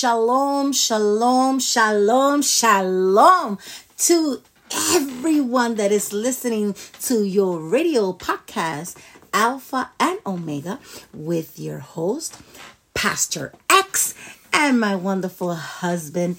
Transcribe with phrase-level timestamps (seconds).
[0.00, 3.58] Shalom, shalom, shalom, shalom
[3.98, 4.40] to
[4.94, 8.96] everyone that is listening to your radio podcast,
[9.34, 10.78] Alpha and Omega,
[11.12, 12.40] with your host,
[12.94, 14.14] Pastor X,
[14.54, 16.38] and my wonderful husband,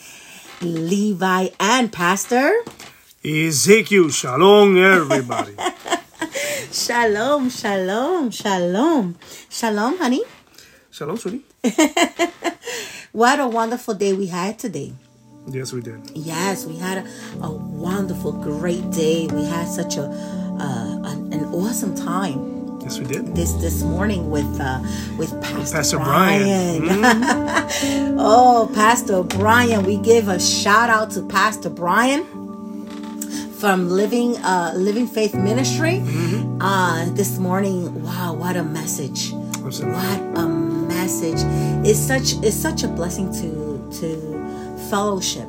[0.59, 2.63] Levi, and Pastor.
[3.23, 5.53] Ezekiel, shalom, everybody.
[6.71, 9.17] Shalom, shalom, shalom.
[9.49, 10.23] Shalom, honey.
[10.89, 11.45] shalom, sweetie.
[13.11, 14.93] What a wonderful day we had today.
[15.47, 16.11] Yes, we did.
[16.15, 19.27] Yes, we had a, a wonderful, great day.
[19.27, 23.35] We had such a uh, an, an awesome time Yes, we did.
[23.35, 24.79] this this morning with uh,
[25.17, 26.85] with Pastor, Pastor Brian.
[26.85, 27.01] Brian.
[27.03, 32.23] Mm, oh, Pastor Brian, we give a shout out to Pastor Brian
[33.59, 36.01] from Living uh, Living Faith Ministry.
[36.61, 39.33] Uh, this morning, wow, what a message!
[39.65, 39.99] Absolutely.
[39.99, 40.47] What a
[41.01, 41.39] message!
[41.89, 43.49] It's such it's such a blessing to
[43.99, 44.09] to
[44.89, 45.47] fellowship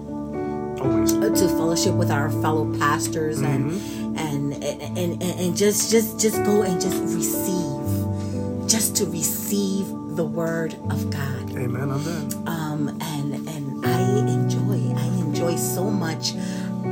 [0.80, 1.12] Always.
[1.12, 3.70] uh, to fellowship with our fellow pastors and,
[4.18, 10.24] and and and and just just just go and just receive just to receive the
[10.24, 12.34] word of God Amen on that.
[12.46, 14.00] um and and I
[14.38, 16.32] enjoy I enjoy so much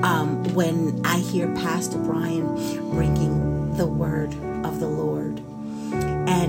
[0.04, 2.46] um when I hear Pastor Brian
[2.90, 4.49] bringing the word of the Lord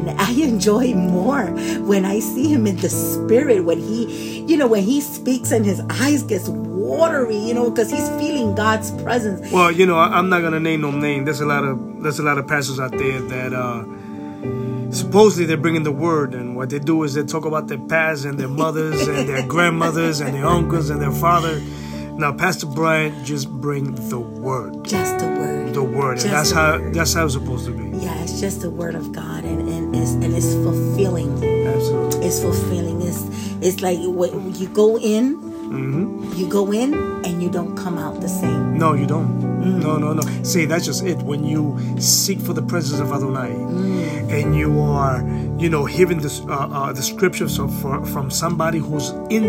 [0.08, 1.46] and I enjoy more
[1.86, 5.66] when I see him in the spirit when he you know when he speaks and
[5.66, 10.08] his eyes gets watery you know because he's feeling God's presence Well, you know, I,
[10.18, 11.26] I'm not gonna name no name.
[11.26, 13.84] There's a lot of there's a lot of pastors out there that uh
[14.92, 18.26] supposedly they're bringing the word, and what they do is they talk about their past
[18.26, 21.62] and their mothers and their grandmothers and their uncles and their father.
[22.22, 26.52] Now, Pastor Brian just bring the word, just the word the word, Just and that's
[26.52, 26.94] how word.
[26.94, 27.98] that's how it's supposed to be.
[27.98, 32.28] yeah it's just the word of God and and it's and it's fulfilling Absolutely.
[32.28, 33.24] it's fulfilling it's
[33.66, 36.94] it's like when you go in hmm you go in
[37.26, 39.32] and you don't come out the same No, you don't.
[39.80, 40.22] No, no, no.
[40.44, 41.18] See, that's just it.
[41.20, 43.52] When you seek for the presence of Adonai,
[44.36, 45.22] and you are,
[45.62, 49.44] you know, hearing this, uh, uh, the scriptures of, for, from somebody who's in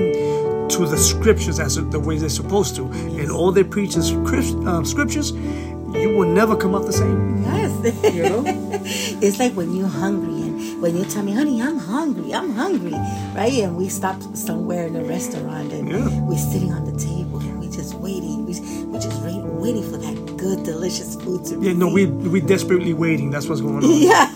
[0.70, 4.84] to the scriptures as the way they're supposed to, and all they preach is um,
[4.84, 7.42] scriptures, you will never come out the same.
[7.42, 8.42] yes You know?
[8.86, 12.92] it's like when you're hungry and when you tell me honey I'm hungry I'm hungry
[13.36, 16.20] right and we stop somewhere in a restaurant and Yeah.
[16.22, 18.46] we're sitting on the table and we're just waiting
[18.90, 23.30] We're just waiting for that good delicious food to Yeah, no, we we desperately waiting.
[23.30, 23.90] That's what's going on.
[24.10, 24.32] yeah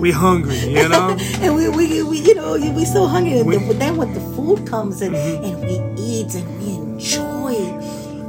[0.00, 1.16] We hungry, you know.
[1.42, 3.78] and we, we, we you know we so hungry and We- Mm-hmm.
[3.78, 7.54] then, when the food comes and, and we eat and we enjoy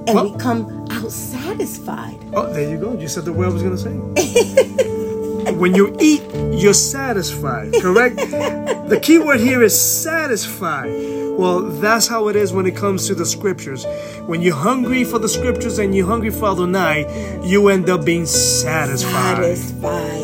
[0.08, 2.98] and Well- we come out satisfied Oh, there you go.
[2.98, 3.92] You said the word I was gonna say.
[5.62, 6.24] when you eat,
[6.54, 7.74] you're satisfied.
[7.82, 8.16] Correct.
[8.18, 10.92] the key word here is satisfied.
[11.38, 13.86] Well, that's how it is when it comes to the scriptures.
[14.28, 17.06] When you're hungry for the scriptures and you're hungry for Adonai,
[17.44, 19.38] you end up being satisfied.
[19.38, 20.21] satisfied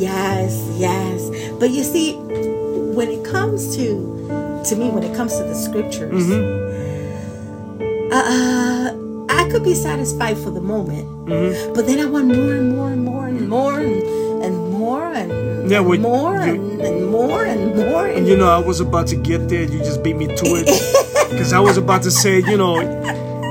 [0.00, 1.20] yes yes
[1.58, 2.14] but you see
[2.96, 3.86] when it comes to
[4.64, 8.12] to me when it comes to the scriptures Mm-hmm.
[8.12, 8.90] uh
[9.30, 11.74] i could be satisfied for the moment Mm-hmm.
[11.74, 14.02] but then i want more and more and more and more and,
[14.44, 18.48] and more and, Yeah, well, more you- and, and more and more and You know,
[18.48, 19.62] I was about to get there.
[19.62, 20.66] You just beat me to it.
[21.30, 22.80] Because I was about to say, you know,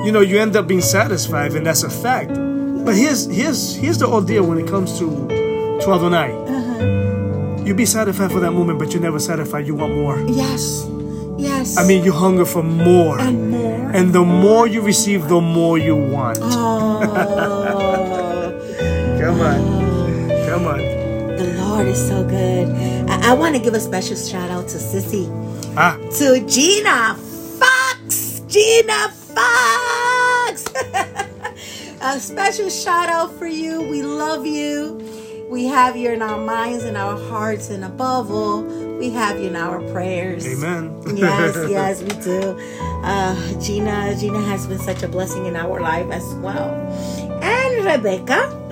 [0.05, 2.29] you know, you end up being satisfied, and that's a fact.
[2.85, 5.05] But here's here's here's the ordeal when it comes to
[5.81, 6.31] to Adonai.
[7.65, 9.67] You be satisfied for that moment, but you're never satisfied.
[9.67, 10.19] You want more.
[10.29, 10.87] yes
[11.37, 13.19] yes I mean, you hunger for more.
[13.19, 16.39] and more And the more you receive, the more you want.
[16.41, 16.99] oh
[19.21, 19.59] Come on.
[20.47, 20.77] Come on.
[21.37, 22.69] The Lord is so good.
[23.09, 25.27] I, I want to give a special shout out to Sissy,
[25.77, 27.15] Ah, to Gina
[27.59, 28.41] Fox.
[28.47, 30.63] Gina Fox.
[32.01, 33.81] a special shout out for you.
[33.81, 34.97] We love you.
[35.49, 38.63] We have you in our minds and our hearts, and above all,
[38.99, 40.45] we have you in our prayers.
[40.45, 40.91] amen.
[41.15, 42.59] yes, yes, we do.
[43.03, 46.69] Uh, Gina, Gina has been such a blessing in our life as well.
[47.41, 48.51] And Rebecca,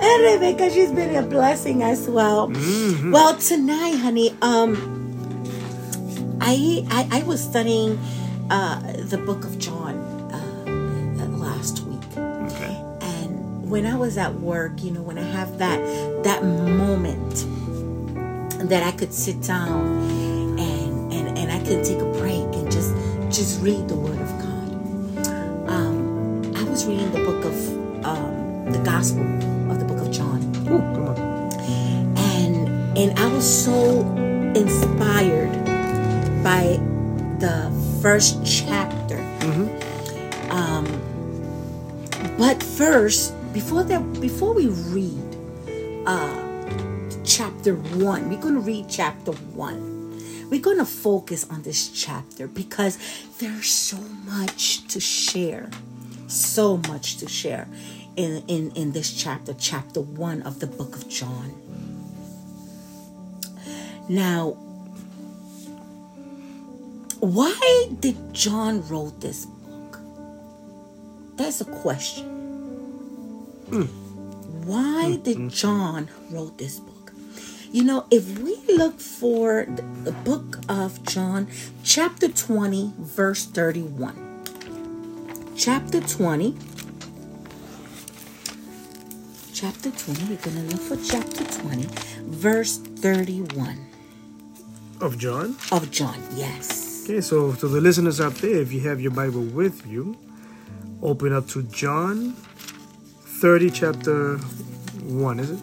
[0.00, 2.48] and Rebecca, she's been a blessing as well.
[2.48, 3.10] Mhm.
[3.12, 4.76] Well, tonight, honey, um,
[6.40, 7.98] I I, I was studying
[8.50, 8.78] uh,
[9.10, 9.83] the book of John
[13.64, 15.78] when I was at work, you know, when I have that
[16.24, 17.46] that moment
[18.68, 20.08] that I could sit down
[20.58, 22.94] and and, and I could take a break and just
[23.30, 25.68] just read the Word of God.
[25.68, 29.22] Um, I was reading the book of um, the Gospel
[29.70, 31.18] of the Book of John, Ooh, come on.
[32.18, 34.00] and and I was so
[34.54, 35.52] inspired
[36.42, 36.78] by
[37.38, 39.18] the first chapter.
[40.50, 40.86] Um,
[42.38, 45.36] but first, before that, before we read
[46.06, 46.68] uh,
[47.24, 49.94] chapter one, we're going to read chapter one.
[50.50, 52.98] We're going to focus on this chapter because
[53.38, 53.96] there's so
[54.26, 55.70] much to share,
[56.26, 57.68] so much to share
[58.16, 61.54] in in in this chapter, chapter one of the book of John.
[64.08, 64.50] Now,
[67.20, 70.00] why did John wrote this book?
[71.36, 72.33] That's a question.
[74.64, 77.12] Why did John wrote this book?
[77.72, 81.48] You know, if we look for the, the book of John,
[81.82, 84.14] chapter 20, verse 31.
[85.56, 86.56] Chapter 20.
[89.52, 91.86] Chapter 20, we're going to look for chapter 20,
[92.26, 93.78] verse 31
[95.00, 95.56] Of John.
[95.72, 96.20] of John.
[96.34, 97.04] Yes.
[97.04, 100.16] Okay, so to the listeners out there, if you have your Bible with you,
[101.02, 102.36] open up to John
[103.40, 105.58] 30, chapter 1, is it?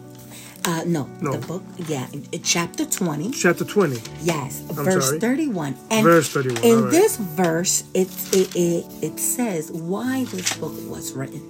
[0.64, 1.32] Uh, no, No.
[1.32, 2.06] the book, yeah,
[2.44, 3.32] chapter 20.
[3.32, 3.98] Chapter 20.
[4.22, 5.18] Yes, verse sorry.
[5.20, 5.76] 31.
[5.90, 6.90] And Verse 31, In right.
[6.90, 11.42] this verse, it, it, it, it says why this book was written.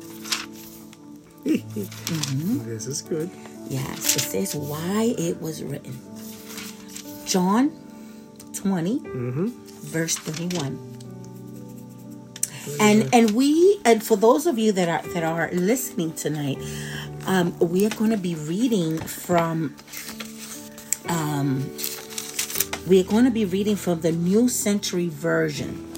[1.45, 3.29] This is good.
[3.69, 5.99] Yes, it says why it was written.
[7.27, 7.71] John
[8.55, 9.47] 20, Mm-hmm.
[9.93, 10.79] verse 31.
[12.81, 16.59] And and we and for those of you that are that are listening tonight,
[17.27, 19.77] um, we are going to be reading from
[21.09, 21.71] um,
[22.87, 25.89] we are going to be reading from the New Century Version.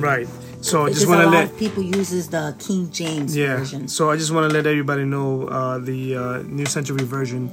[0.00, 0.28] Right.
[0.60, 3.56] So I just want to let people uses the King James yeah.
[3.58, 3.86] version.
[3.86, 7.50] So I just want to let everybody know uh, the uh, New Century Version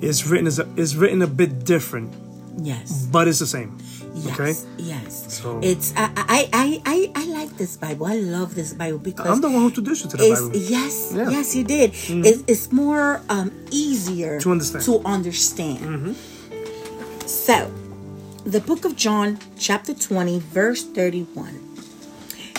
[0.00, 2.10] is written as a, is written a bit different,
[2.56, 3.06] Yes.
[3.12, 3.76] but it's the same.
[4.14, 4.40] Yes.
[4.40, 4.54] Okay.
[4.78, 5.38] Yes.
[5.40, 8.06] So- it's I, I I I I like this Bible.
[8.06, 10.50] I love this Bible because I'm the one who introduced you to the Bible.
[10.56, 11.22] yes Yeah.
[11.22, 11.30] Mm-hmm.
[11.30, 11.92] yes you did.
[12.26, 14.84] It's it's more um easier To understand.
[14.84, 16.16] To understand.
[17.26, 17.70] So,
[18.44, 21.60] the book of John, chapter twenty, verse thirty-one.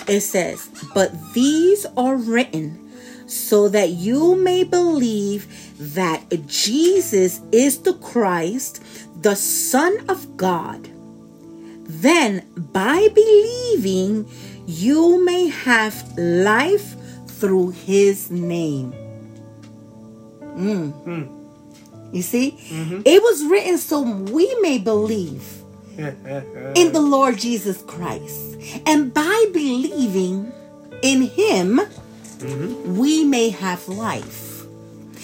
[0.08, 2.86] It says, "But these are written."
[3.28, 5.46] So that you may believe
[5.78, 8.82] that Jesus is the Christ,
[9.22, 10.89] the Son of God
[11.90, 14.30] then by believing
[14.68, 18.94] you may have life through his name.
[20.40, 20.92] Mm.
[20.92, 22.16] Hmm.
[22.16, 22.52] you see?
[22.52, 23.02] Mm-hmm.
[23.06, 25.44] It was written so we may believe
[25.98, 28.58] in the lord jesus christ.
[28.86, 30.52] And by believing
[31.02, 32.98] in him mm-hmm.
[32.98, 34.66] we may have life.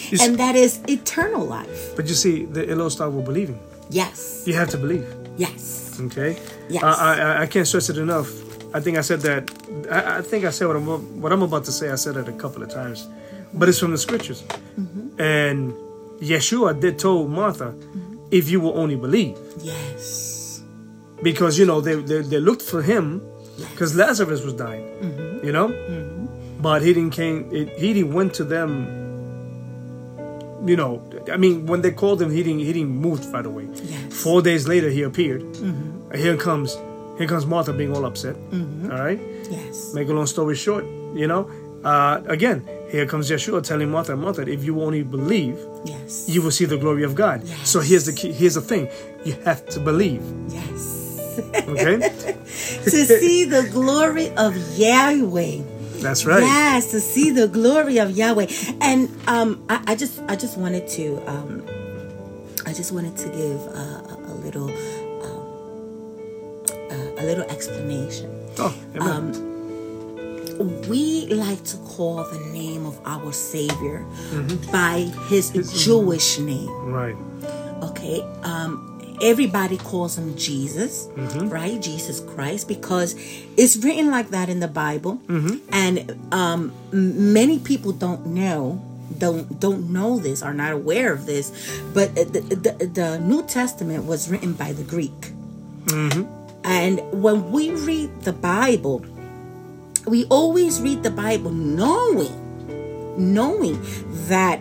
[0.09, 1.95] You and that is eternal life.
[1.95, 3.59] But you see, the, it all starts with believing.
[3.89, 4.43] yes.
[4.45, 5.05] You have to believe.
[5.37, 6.37] yes Okay.
[6.69, 6.83] Yes.
[6.83, 8.29] I, I I can't stress it enough.
[8.75, 9.49] I think I said that.
[9.91, 11.89] I, I think I said what I'm what I'm about to say.
[11.91, 13.07] I said it a couple of times,
[13.53, 14.41] but it's from the scriptures.
[14.43, 15.21] Mm-hmm.
[15.21, 15.73] And
[16.19, 17.73] Yeshua did told Martha,
[18.31, 20.61] if you will only believe, yes
[21.23, 23.21] because you know they they, they looked for him
[23.71, 25.45] because Lazarus was dying, Mm-hmm.
[25.45, 25.67] you know,
[26.61, 27.49] but he didn't came.
[27.53, 28.87] It, he didn't went to them.
[30.65, 33.67] You know, I mean, when they called him, he didn't he didn't move right away.
[33.83, 34.13] Yes.
[34.23, 35.41] Four days later, he appeared.
[35.41, 36.77] And here comes
[37.17, 38.35] here comes Martha being all upset.
[38.53, 39.19] All right.
[39.49, 40.83] yes Make a long story short,
[41.15, 41.49] you know,
[41.83, 46.51] uh, again, here comes Yeshua telling Martha, Martha, if you only believe, yes you will
[46.51, 47.43] see the glory of God.
[47.43, 47.69] Yes.
[47.69, 48.89] So here's the key, here's the thing,
[49.23, 50.21] you have to believe.
[50.49, 51.01] yes
[51.67, 51.97] Okay,
[52.83, 55.59] to see the glory of Yahweh.
[56.05, 56.41] That's right.
[56.43, 58.47] Yes, to see the glory of Yahweh.
[58.81, 61.63] And um, I, I just, I just wanted to, um,
[62.65, 64.69] I just wanted to give uh, a, a little,
[65.25, 65.43] um,
[66.91, 68.29] uh, a little explanation.
[68.59, 69.51] Oh, amen.
[70.87, 74.05] We like to call the name of our Savior
[74.71, 75.51] by His
[75.83, 76.69] Jewish name.
[76.85, 77.15] right.
[77.83, 81.49] okay um everybody calls him jesus mm-hmm.
[81.49, 81.81] right?
[81.81, 83.15] Jesus christ because
[83.57, 85.17] it's written like that in the bible.
[85.27, 85.57] Mm-hmm.
[85.71, 88.83] And um many people don't know
[89.17, 91.51] don't don't know this are not aware of this
[91.93, 95.33] but the, the, the new testament was written by the greek.
[95.85, 96.23] Mm-hmm.
[96.63, 99.05] And when we read the bible
[100.07, 102.33] we always read the bible knowing
[103.17, 103.79] knowing
[104.27, 104.59] that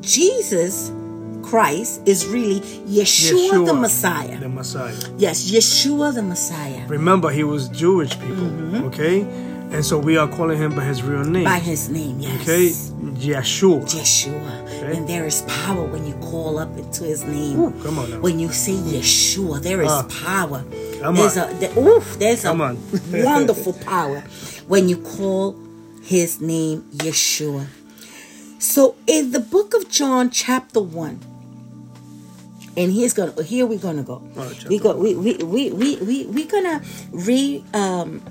[0.00, 0.90] Jesus
[1.48, 4.38] Christ is really Yeshua, the Messiah.
[4.38, 4.94] The Messiah.
[5.16, 6.86] Yes, Yeshua the Messiah.
[6.88, 8.48] Remember, he was Jewish people.
[8.52, 8.84] Mm-hmm.
[8.88, 9.22] Okay,
[9.70, 11.44] And so we are calling him by his real name.
[11.44, 12.42] By his name, yes.
[12.42, 12.68] Okay,
[13.20, 13.82] Yeshua.
[13.84, 14.64] Yeshua.
[14.64, 14.96] Okay.
[14.96, 17.58] And there is power when you call up into his name.
[17.60, 18.20] Ooh, come on now.
[18.20, 20.06] When you say Yeshua, there is Ah.
[20.24, 20.64] power.
[21.00, 21.50] Come there's on.
[21.50, 22.78] a the, oof, there's Come a on.
[23.24, 24.20] wonderful power
[24.68, 25.56] when you call
[26.02, 27.66] his name Yeshua.
[28.58, 31.20] So in the book of John, chapter one,
[32.78, 34.22] and here's gonna here we're gonna go.
[34.34, 36.80] Right, we go we we we we we we're gonna
[37.10, 38.22] read um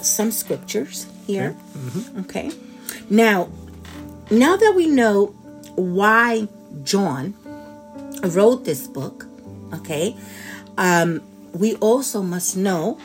[0.00, 1.54] some scriptures here.
[2.20, 2.50] Okay.
[3.10, 3.48] Now
[4.30, 5.26] now that we know
[5.76, 6.48] why
[6.82, 7.34] John
[8.24, 9.26] wrote this book,
[9.74, 10.16] okay,
[10.78, 11.20] um,
[11.52, 12.98] we also must know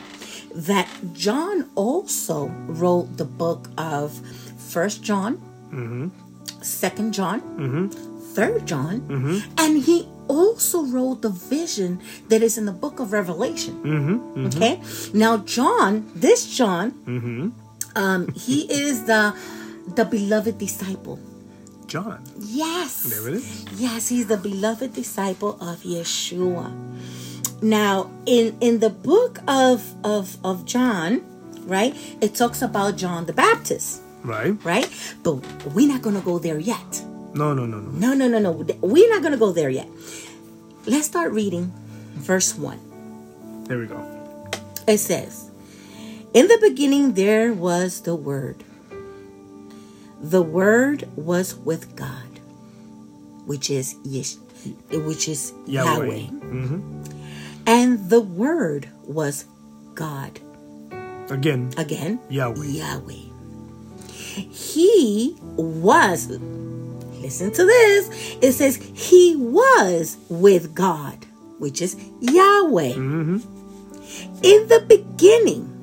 [0.54, 4.12] that John also wrote the book of
[4.72, 5.36] First John,
[6.62, 7.40] Second John,
[8.34, 9.04] Third John,
[9.58, 13.74] and he also wrote the vision that is in the book of Revelation.
[13.82, 14.46] Mm-hmm, mm-hmm.
[14.46, 14.80] Okay,
[15.12, 17.48] now John, this John, mm-hmm.
[17.96, 19.34] um, he is the
[19.94, 21.18] the beloved disciple.
[21.88, 22.22] John.
[22.38, 23.04] Yes.
[23.08, 23.64] There it is.
[23.80, 26.68] Yes, he's the beloved disciple of Yeshua.
[27.62, 31.24] Now, in in the book of of of John,
[31.64, 31.96] right?
[32.20, 34.52] It talks about John the Baptist, Right.
[34.64, 34.88] right?
[35.24, 35.40] But
[35.74, 37.02] we're not gonna go there yet.
[37.38, 37.90] No, no, no, no.
[37.92, 38.50] No, no, no, no.
[38.80, 39.86] We're not gonna go there yet.
[40.86, 41.72] Let's start reading
[42.14, 42.80] verse one.
[43.68, 44.02] There we go.
[44.88, 45.48] It says,
[46.34, 48.64] In the beginning there was the Word.
[50.20, 52.40] The Word was with God,
[53.46, 54.34] which is Yesh,
[54.90, 56.06] which is Yahweh.
[56.06, 56.26] Yahweh.
[56.42, 57.02] Mm-hmm.
[57.68, 59.44] And the Word was
[59.94, 60.40] God.
[61.30, 62.66] Again, Again, Yahweh.
[62.66, 63.30] Yahweh.
[64.50, 66.26] He was,
[67.20, 68.36] listen to this.
[68.40, 71.26] It says, He was with God,
[71.58, 72.92] which is Yahweh.
[72.94, 73.36] Mm-hmm.
[74.42, 75.74] In the beginning,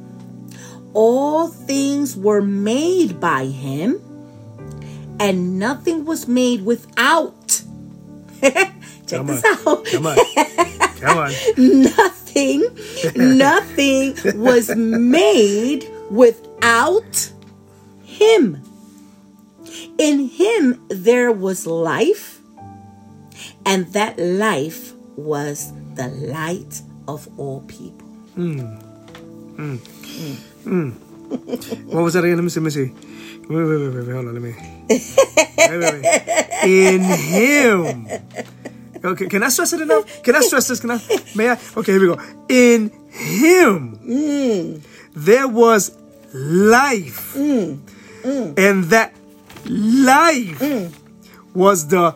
[0.93, 4.01] all things were made by Him,
[5.19, 7.61] and nothing was made without.
[8.41, 8.73] Check
[9.19, 9.67] Come this on.
[9.77, 10.17] out Come on.
[10.99, 11.31] Come on.
[11.83, 12.63] nothing,
[13.15, 17.31] nothing was made without
[18.03, 18.61] him.
[19.97, 22.39] In him there was life,
[23.65, 28.07] and that life was the light of all people.
[28.35, 28.59] Hmm.
[29.55, 29.75] Hmm.
[30.63, 30.89] Hmm.
[31.89, 32.37] What was that again?
[32.37, 32.59] Let me see.
[32.59, 32.93] Let me see.
[33.47, 34.13] Wait, wait, wait, wait, wait.
[34.13, 34.33] Hold on.
[34.33, 34.55] Let me.
[34.89, 36.05] Wait, wait, wait.
[36.63, 38.07] In Him.
[39.03, 39.27] Okay.
[39.27, 40.23] Can I stress it enough?
[40.23, 40.79] Can I stress this?
[40.79, 40.99] Can I?
[41.35, 41.59] May I?
[41.77, 41.91] Okay.
[41.93, 42.21] Here we go.
[42.49, 44.81] In Him,
[45.15, 45.91] there was
[46.33, 49.13] life, and that
[49.69, 50.93] life mm.
[51.53, 52.15] was the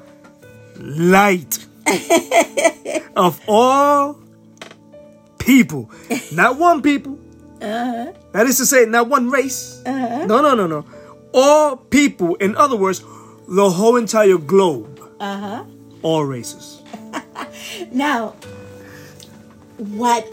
[0.78, 1.66] light
[3.16, 4.20] of all
[5.40, 5.90] people,
[6.34, 7.18] not one people.
[7.62, 8.14] Uh-huh.
[8.32, 9.82] That is to say, not one race.
[9.86, 10.26] Uh-huh.
[10.26, 10.86] No, no, no, no.
[11.34, 13.04] All people, in other words,
[13.48, 15.00] the whole entire globe.
[15.20, 15.66] Uh-huh.
[16.02, 16.82] All races.
[17.92, 18.36] Now,
[19.78, 20.28] what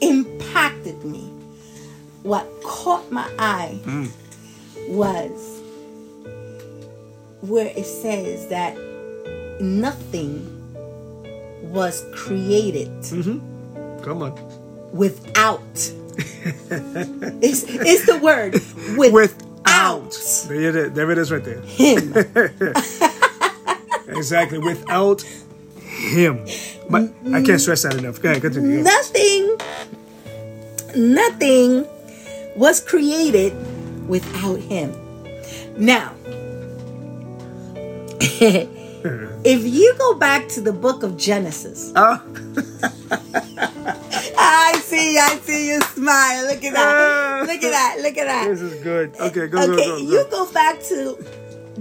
[0.00, 1.30] impacted me,
[2.22, 4.10] what caught my eye mm.
[4.88, 5.61] was
[7.42, 8.76] where it says that
[9.60, 10.48] nothing
[11.62, 14.02] was created mm-hmm.
[14.02, 14.34] Come on.
[14.92, 15.60] without.
[17.40, 18.54] it's, it's the word
[18.98, 20.10] without, Without.
[20.48, 21.60] There it is, there it is right there.
[21.60, 22.12] him.
[24.08, 24.58] Exactly.
[24.58, 25.22] Without
[25.76, 26.44] Him.
[26.90, 28.20] But I can't stress that enough.
[28.20, 28.82] Go ahead, continue.
[28.82, 29.56] nothing,
[30.94, 31.86] nothing
[32.56, 33.52] was created
[34.08, 34.92] without him.
[35.78, 36.14] Now,
[39.44, 42.22] if you go back to the book of Genesis, Ah,
[44.38, 46.46] I see, I see you smile.
[46.46, 47.44] Look at that.
[47.46, 47.96] Look at that.
[48.00, 48.48] Look at that.
[48.48, 49.14] this is good.
[49.18, 50.46] Okay, go, go, Okay, go, you go.
[50.46, 51.18] go back to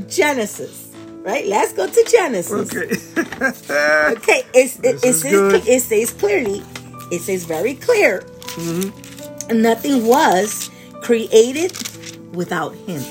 [0.08, 1.46] Genesis, right?
[1.46, 2.72] Let's go to Genesis.
[2.76, 2.90] Okay.
[4.18, 6.64] Okay, it's, it, This it, is says, it says clearly,
[7.12, 8.24] it says very clear,
[9.52, 10.70] nothing was
[11.02, 11.72] created
[12.36, 13.02] without him.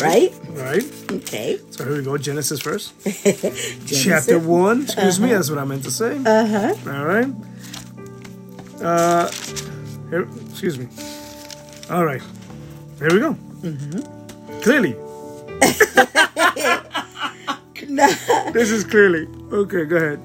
[0.00, 0.32] Right?
[0.32, 0.34] Right.
[0.56, 1.58] Okay.
[1.70, 2.16] So here we go.
[2.16, 2.94] Genesis first.
[3.04, 4.04] Genesis.
[4.04, 4.82] Chapter one.
[4.82, 5.30] Excuse me.
[5.30, 6.16] That's what I meant to say.
[6.18, 6.74] Uh huh.
[6.86, 7.28] All right.
[8.80, 9.30] Uh,
[10.10, 10.88] here, excuse me.
[11.90, 12.22] All right.
[12.98, 13.34] Here we go.
[13.34, 14.60] Mm-hmm.
[14.60, 14.96] Clearly.
[18.52, 19.28] This is clearly.
[19.52, 20.20] Okay, go ahead.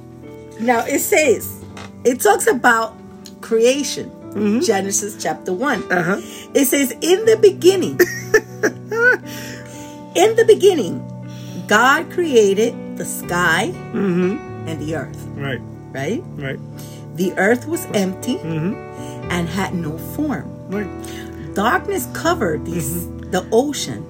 [0.60, 1.64] Now it says,
[2.04, 2.96] it talks about
[3.42, 4.10] creation.
[4.30, 4.60] Mm-hmm.
[4.62, 5.92] Genesis chapter 1.
[5.92, 6.22] Uh-huh.
[6.54, 7.98] It says, In the beginning,
[10.20, 11.00] in the beginning,
[11.68, 14.68] God created the sky Mm-hmm.
[14.68, 15.62] and the earth, Right,
[15.96, 16.22] right?
[16.36, 16.60] right,
[17.16, 18.76] The earth was empty Mm-hmm.
[19.32, 20.46] and had no form.
[20.70, 20.90] right.
[21.56, 23.32] darkness covered these Mm-hmm.
[23.32, 24.02] the ocean,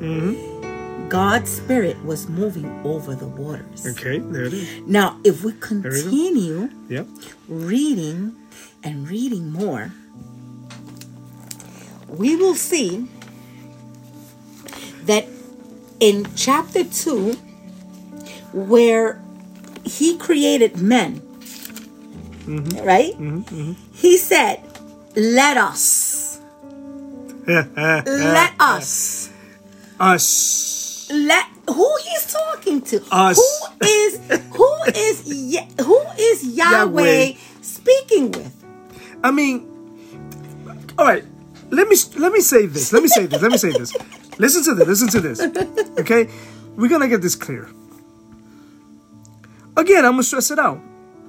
[1.10, 3.82] God's spirit was moving over the waters.
[3.86, 4.68] Okay, there it is.
[4.86, 7.08] Now, if we continue Yep.
[7.50, 8.36] reading
[8.86, 9.90] and reading more,
[12.08, 13.08] we will see
[16.00, 17.34] in chapter 2,
[18.54, 19.22] where
[19.86, 21.20] he created men,
[22.46, 22.86] mm-hmm.
[22.86, 23.14] right?
[23.14, 23.40] Mm-hmm.
[23.42, 23.74] Mm-hmm.
[23.94, 24.62] He said,
[25.16, 26.40] Let us,
[27.48, 29.30] let us,
[30.00, 31.10] Us.
[31.12, 33.04] let who he's talking to.
[33.12, 33.38] Us.
[33.38, 34.20] Who is
[34.54, 35.26] who is
[35.82, 37.34] who is Yahweh, Yahweh.
[37.62, 38.56] speaking with?
[39.24, 39.68] I mean,
[40.98, 41.26] all right.
[41.72, 42.92] Let me let me say this.
[42.94, 43.42] Let me say this.
[43.42, 43.94] Let me say this.
[44.40, 44.88] Listen to this.
[44.88, 45.40] Listen to this.
[46.00, 46.30] Okay,
[46.78, 47.68] we're gonna get this clear.
[49.76, 50.80] Again, I'm gonna stress it out.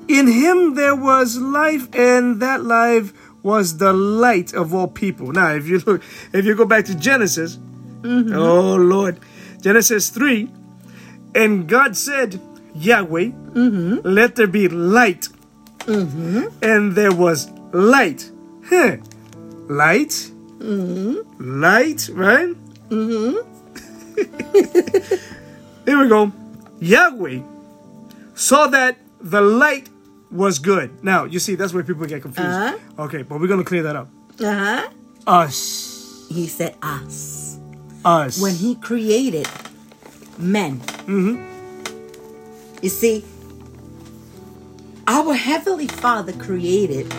[0.07, 5.33] In him there was life, and that life was the light of all people.
[5.33, 8.33] Now, if you look, if you go back to Genesis, mm-hmm.
[8.33, 9.19] oh Lord,
[9.61, 10.49] Genesis three,
[11.35, 12.41] and God said,
[12.77, 13.99] Yahweh, mm-hmm.
[14.05, 15.29] let there be light,
[15.81, 16.47] mm-hmm.
[16.63, 18.31] and there was light.
[18.67, 18.99] Huh.
[19.69, 22.57] Light, light, right?
[25.87, 26.33] Here we go.
[26.81, 27.41] Yahweh
[28.35, 29.89] saw that the light
[30.31, 31.03] was good.
[31.05, 32.49] Now, you see, that's where people get confused.
[32.49, 33.05] Uh-huh.
[33.05, 34.09] Okay, but we're going to clear that up.
[34.41, 34.89] Uh-huh.
[35.27, 36.27] Us.
[36.31, 37.59] He said us.
[38.05, 38.41] Us.
[38.41, 39.49] When he created
[40.39, 40.81] men.
[41.07, 41.47] Mm-hmm.
[42.83, 43.25] You see,
[45.07, 47.11] our Heavenly Father created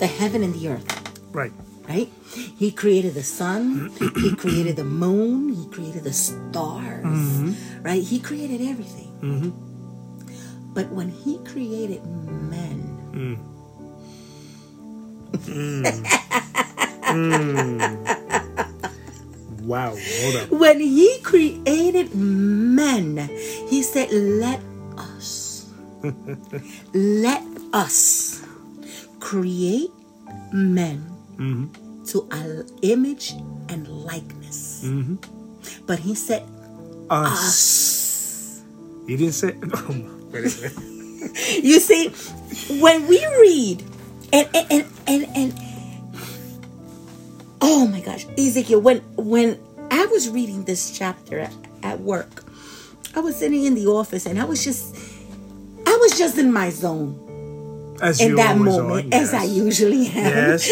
[0.00, 1.52] the heaven and the earth, right.
[1.88, 2.10] right?
[2.34, 7.82] He created the sun, he created the moon, he created the stars, Mm-hmm.
[7.82, 8.02] right?
[8.02, 9.12] He created everything.
[9.22, 9.50] Mm-hmm.
[10.74, 12.04] But when he created
[12.50, 12.78] men,
[13.14, 13.38] mm.
[15.46, 15.84] Mm.
[17.14, 17.80] Mm.
[19.64, 19.94] Wow.
[19.96, 20.50] Hold up.
[20.50, 23.16] when he created men,
[23.68, 24.60] he said, Let
[24.98, 25.66] us,
[26.94, 27.42] let
[27.72, 28.42] us
[29.20, 29.90] create
[30.52, 31.04] men
[31.38, 31.66] mm-hmm.
[32.06, 33.32] To our image
[33.68, 34.82] and likeness.
[34.84, 35.16] Mm-hmm.
[35.86, 36.42] But he said,
[37.10, 37.32] Us.
[37.32, 38.62] Us.
[39.06, 39.54] He didn't say.
[39.64, 39.88] Oh,
[40.30, 40.78] wait a minute.
[41.62, 42.10] You see,
[42.80, 43.82] when we read,
[44.32, 45.54] and, and, and, and, and
[47.62, 49.58] oh my gosh, Ezekiel, when, when
[49.90, 52.44] I was reading this chapter at, at work,
[53.16, 54.94] I was sitting in the office and I was just,
[55.86, 57.18] I was just in my zone.
[58.00, 60.14] As in you that moment, are, as I usually am.
[60.14, 60.68] Yes,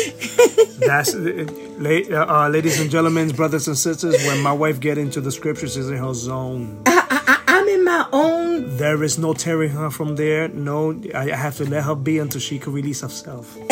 [0.81, 4.17] that's la- uh, uh, ladies and gentlemen, brothers and sisters.
[4.27, 6.83] When my wife get into the scriptures, she's in her zone.
[6.87, 8.77] I, I'm in my own.
[8.77, 10.49] There is no tearing her from there.
[10.49, 13.57] No, I I have to let her be until she can release herself.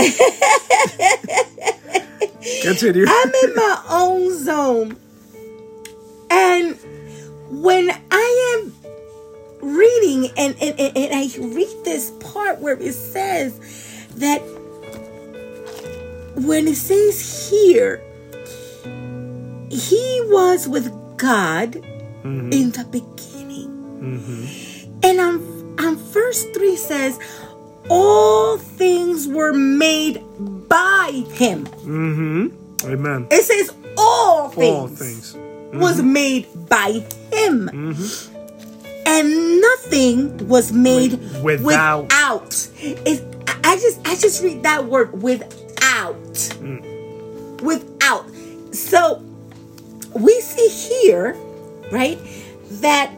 [2.63, 3.07] Continue.
[3.09, 4.97] I'm in my own zone,
[6.31, 6.77] and
[7.51, 8.73] when I am
[9.61, 13.59] reading, and and, and, and I read this part where it says
[14.17, 14.41] that
[16.35, 18.03] when it says here,
[19.71, 22.53] he was with God mm-hmm.
[22.53, 23.69] in the beginning.
[24.01, 25.01] Mm-hmm.
[25.03, 27.19] And on, on verse 3 says,
[27.89, 30.23] All things were made
[30.69, 31.67] by him.
[31.67, 32.91] Mm-hmm.
[32.91, 33.29] Amen.
[33.31, 35.37] It says, All things, All things.
[35.73, 37.69] was made by him.
[39.07, 42.03] And nothing was made Without.
[42.03, 42.69] without.
[42.79, 43.23] It,
[43.65, 46.39] I just I just read that word without.
[46.59, 47.57] Hmm.
[47.59, 48.27] Without.
[48.73, 49.23] So
[50.15, 51.35] we see here,
[51.93, 52.19] right,
[52.81, 53.11] that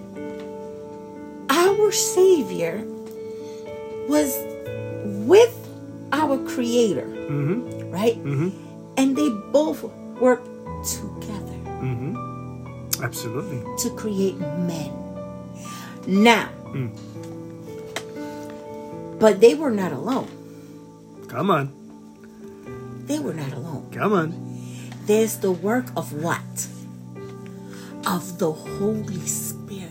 [1.51, 2.83] our Savior
[4.09, 4.35] was
[5.27, 5.57] with
[6.13, 7.91] our Creator, mm-hmm.
[7.91, 8.17] right?
[8.17, 8.51] Mm-hmm.
[8.97, 9.83] And they both
[10.21, 10.47] worked
[10.85, 13.03] together mm-hmm.
[13.03, 13.63] Absolutely.
[13.79, 15.02] to create men.
[16.07, 16.49] Now,
[19.19, 20.29] but they were not alone.
[21.29, 21.71] Come on.
[23.07, 23.89] They were not alone.
[23.93, 24.35] Come on.
[25.07, 26.43] There's the work of what?
[28.07, 29.91] Of the Holy Spirit.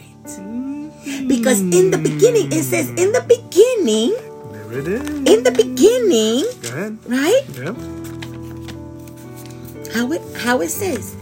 [1.27, 4.11] Because in the beginning, it says, in the beginning,
[4.51, 5.07] There it is.
[5.25, 6.97] in the beginning, Go ahead.
[7.07, 7.43] right?
[7.55, 7.75] Yep.
[9.95, 11.15] How it how it says,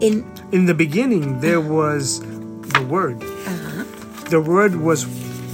[0.00, 3.22] in In the beginning, there was the Word.
[3.22, 3.77] uh
[4.30, 5.06] The Word was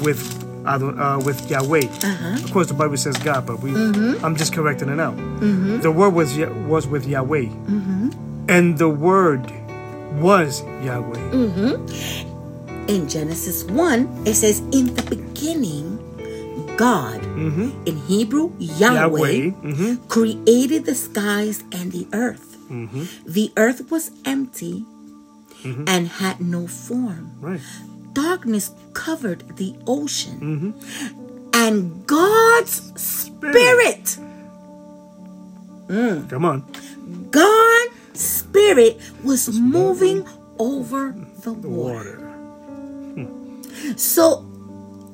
[0.03, 1.87] with uh, with Yahweh.
[1.87, 2.45] Uh-huh.
[2.45, 4.25] Of course, the Bible says God, but we mm-hmm.
[4.25, 5.13] I'm just correcting it now.
[5.13, 5.81] Mm-hmm.
[5.81, 8.11] The Word was was with Yahweh, mm-hmm.
[8.49, 9.51] and the Word
[10.21, 11.19] was Yahweh.
[12.89, 15.99] in Genesis 1, it says, In the beginning,
[16.77, 17.23] God,
[17.87, 20.09] in Hebrew, Yahweh, Yahweh, mhm.
[20.09, 22.57] created the skies and the earth.
[22.69, 23.05] Mm-hmm.
[23.27, 24.85] The earth was empty
[25.65, 27.33] and had no form.
[27.41, 27.61] Right.
[28.15, 30.41] Darkness covered the ocean.
[30.41, 31.51] Mm-hmm.
[31.55, 34.17] And God's Spirit,
[35.89, 36.65] Come on.
[37.31, 40.27] God's Spirit was moving
[40.59, 42.19] over the water.
[43.15, 43.99] Water.
[43.99, 44.45] So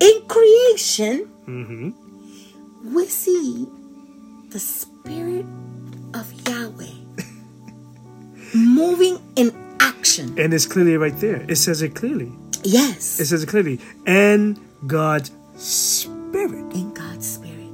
[0.00, 2.94] in creation, Mm-hmm.
[2.94, 3.66] we see
[4.50, 5.44] the Spirit
[6.14, 6.94] of Yahweh
[8.54, 10.38] moving in action.
[10.38, 11.44] And it's clearly right there.
[11.48, 12.30] It says it clearly.
[12.62, 13.20] Yes.
[13.20, 13.80] It says it clearly.
[14.06, 16.74] And God's Spirit.
[16.74, 17.70] in God's Spirit.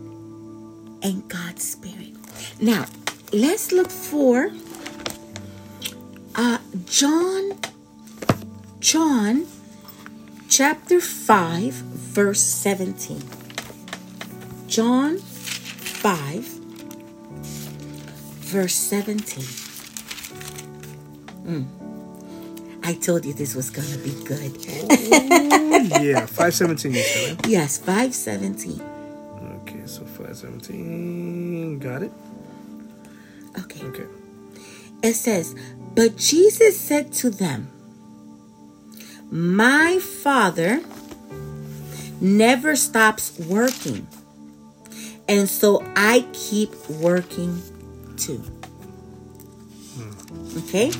[1.02, 2.14] In God's Spirit.
[2.60, 2.86] Now,
[3.32, 4.50] let's look for
[6.34, 7.52] uh, John,
[8.80, 9.46] John
[10.48, 13.22] chapter 5, verse 17.
[14.68, 16.44] John 5,
[18.50, 19.44] verse 17.
[21.46, 21.75] Mm.
[22.86, 24.52] I told you this was going to be good.
[24.88, 26.24] Oh, yeah.
[26.26, 27.46] 517, you said, right?
[27.48, 28.80] Yes, 517.
[29.62, 31.80] Okay, so 517.
[31.80, 32.12] Got it?
[33.58, 33.84] Okay.
[33.86, 34.06] Okay.
[35.02, 35.56] It says,
[35.96, 37.68] But Jesus said to them,
[39.32, 40.80] My Father
[42.20, 44.06] never stops working,
[45.28, 47.60] and so I keep working
[48.16, 48.44] too.
[50.56, 50.90] Okay?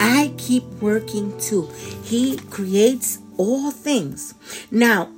[0.00, 1.68] I keep working too.
[2.02, 4.34] He creates all things.
[4.70, 5.10] Now,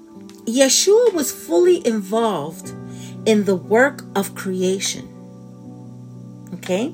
[0.47, 2.73] Yeshua was fully involved
[3.27, 5.09] in the work of creation.
[6.55, 6.93] Okay?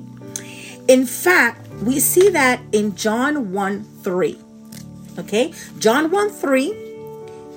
[0.87, 4.37] In fact, we see that in John 1 3.
[5.19, 5.53] Okay?
[5.79, 6.87] John 1 3,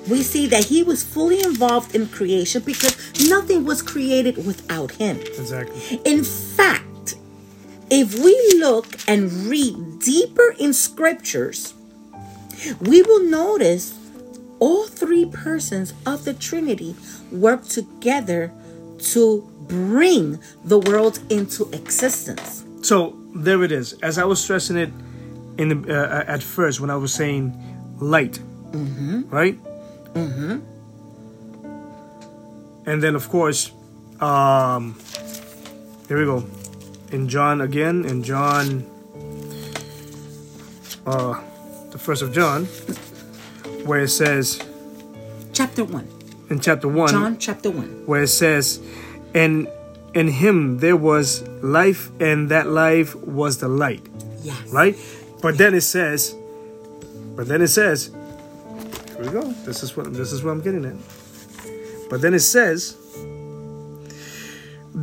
[0.08, 2.96] we see that he was fully involved in creation because
[3.28, 5.20] nothing was created without him.
[5.20, 6.00] Exactly.
[6.04, 6.84] In fact,
[7.90, 11.74] if we look and read deeper in scriptures,
[12.80, 13.98] we will notice
[14.60, 16.94] all three persons of the Trinity
[17.32, 18.52] work together
[18.98, 22.64] to bring the world into existence.
[22.82, 23.94] So there it is.
[24.02, 24.90] As I was stressing it
[25.58, 27.52] in the, uh, at first when I was saying
[27.98, 28.38] light,
[28.72, 29.28] mm-hmm.
[29.30, 29.58] right?
[30.14, 30.58] Mm-hmm.
[32.86, 33.72] And then of course,
[34.20, 34.98] um,
[36.08, 36.44] here we go.
[37.10, 38.84] In John again, in John,
[41.06, 41.40] uh,
[41.90, 42.66] the first of John,
[43.84, 44.62] where it says
[45.52, 46.06] Chapter 1.
[46.50, 48.04] in chapter one, John chapter 1.
[48.06, 48.80] where it says,
[49.34, 49.66] "And
[50.14, 54.06] in him there was life, and that life was the light."
[54.42, 54.56] Yes.
[54.72, 54.96] right?
[55.42, 56.34] But then it says,
[57.36, 58.10] but then it says,
[59.16, 59.42] here we go.
[59.66, 60.96] This is what this is what I'm getting at.
[62.08, 62.96] But then it says,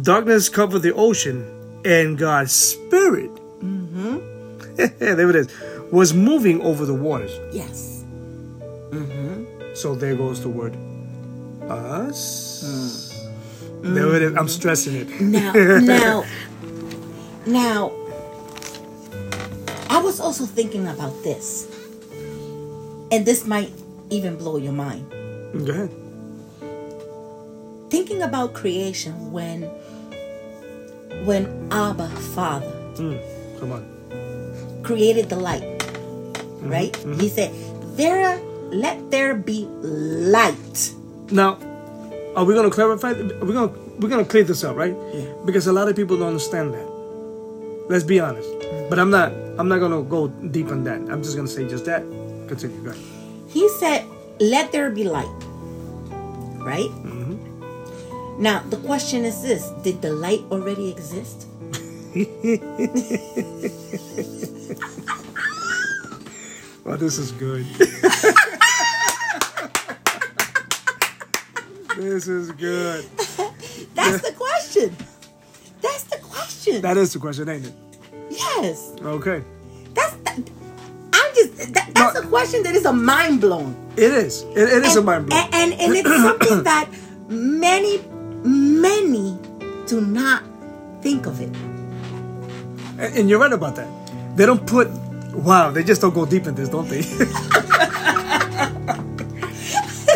[0.01, 1.45] darkness covered the ocean,
[1.85, 4.17] and God's spirit, mm-hmm.
[4.99, 5.47] there it is,
[5.91, 7.31] was moving over the waters.
[7.53, 8.03] Yes.
[8.89, 9.73] Mm-hmm.
[9.75, 10.75] So there goes the word
[11.69, 12.63] us.
[13.81, 13.93] Mm.
[13.93, 14.35] There it is.
[14.35, 14.49] I'm mm.
[14.49, 15.21] stressing it.
[15.21, 16.25] Now, now,
[17.45, 17.91] now,
[19.89, 21.67] I was also thinking about this.
[23.11, 23.71] And this might
[24.09, 25.09] even blow your mind.
[25.65, 25.91] Go ahead.
[27.89, 29.69] Thinking about creation when
[31.25, 33.21] when Abba Father Mm,
[33.59, 33.85] come on.
[34.83, 35.61] created the light.
[35.61, 36.95] Mm-hmm, right?
[36.95, 37.27] He mm-hmm.
[37.29, 37.53] said,
[37.97, 38.39] There
[38.73, 40.93] let there be light.
[41.31, 41.57] Now,
[42.35, 43.13] are we going to clarify?
[43.13, 44.95] We're going to we're going to clear this up, right?
[45.13, 45.25] Yeah.
[45.45, 46.87] Because a lot of people don't understand that.
[47.89, 48.49] Let's be honest.
[48.49, 48.89] Mm-hmm.
[48.89, 49.31] But I'm not.
[49.57, 51.01] I'm not going to go deep on that.
[51.09, 52.01] I'm just going to say just that.
[52.47, 52.81] Continue.
[52.81, 53.03] Go ahead.
[53.49, 54.05] He said,
[54.39, 55.29] Let there be light.
[56.61, 56.89] Right?
[58.37, 61.47] Now, the question is this Did the light already exist?
[66.83, 67.65] Well, this is good.
[71.97, 73.05] this is good.
[73.93, 74.95] That's the question.
[75.81, 76.81] That's the question.
[76.81, 77.73] That is the question, ain't it?
[78.29, 78.93] yes.
[79.01, 79.43] Okay.
[79.93, 80.37] That's that,
[81.13, 82.21] I'm just that, that's No.
[82.21, 83.75] a question that is a mind blown.
[83.97, 84.43] It is.
[84.55, 85.35] It, it is a mind blow.
[85.37, 86.87] And, and and it's something that
[87.27, 87.97] many
[88.87, 89.37] many
[89.85, 90.43] do not
[91.01, 91.51] think of it.
[92.97, 93.87] And you're right about that.
[94.35, 94.89] They don't put.
[95.33, 96.97] Wow, they just don't go deep in this, don't they?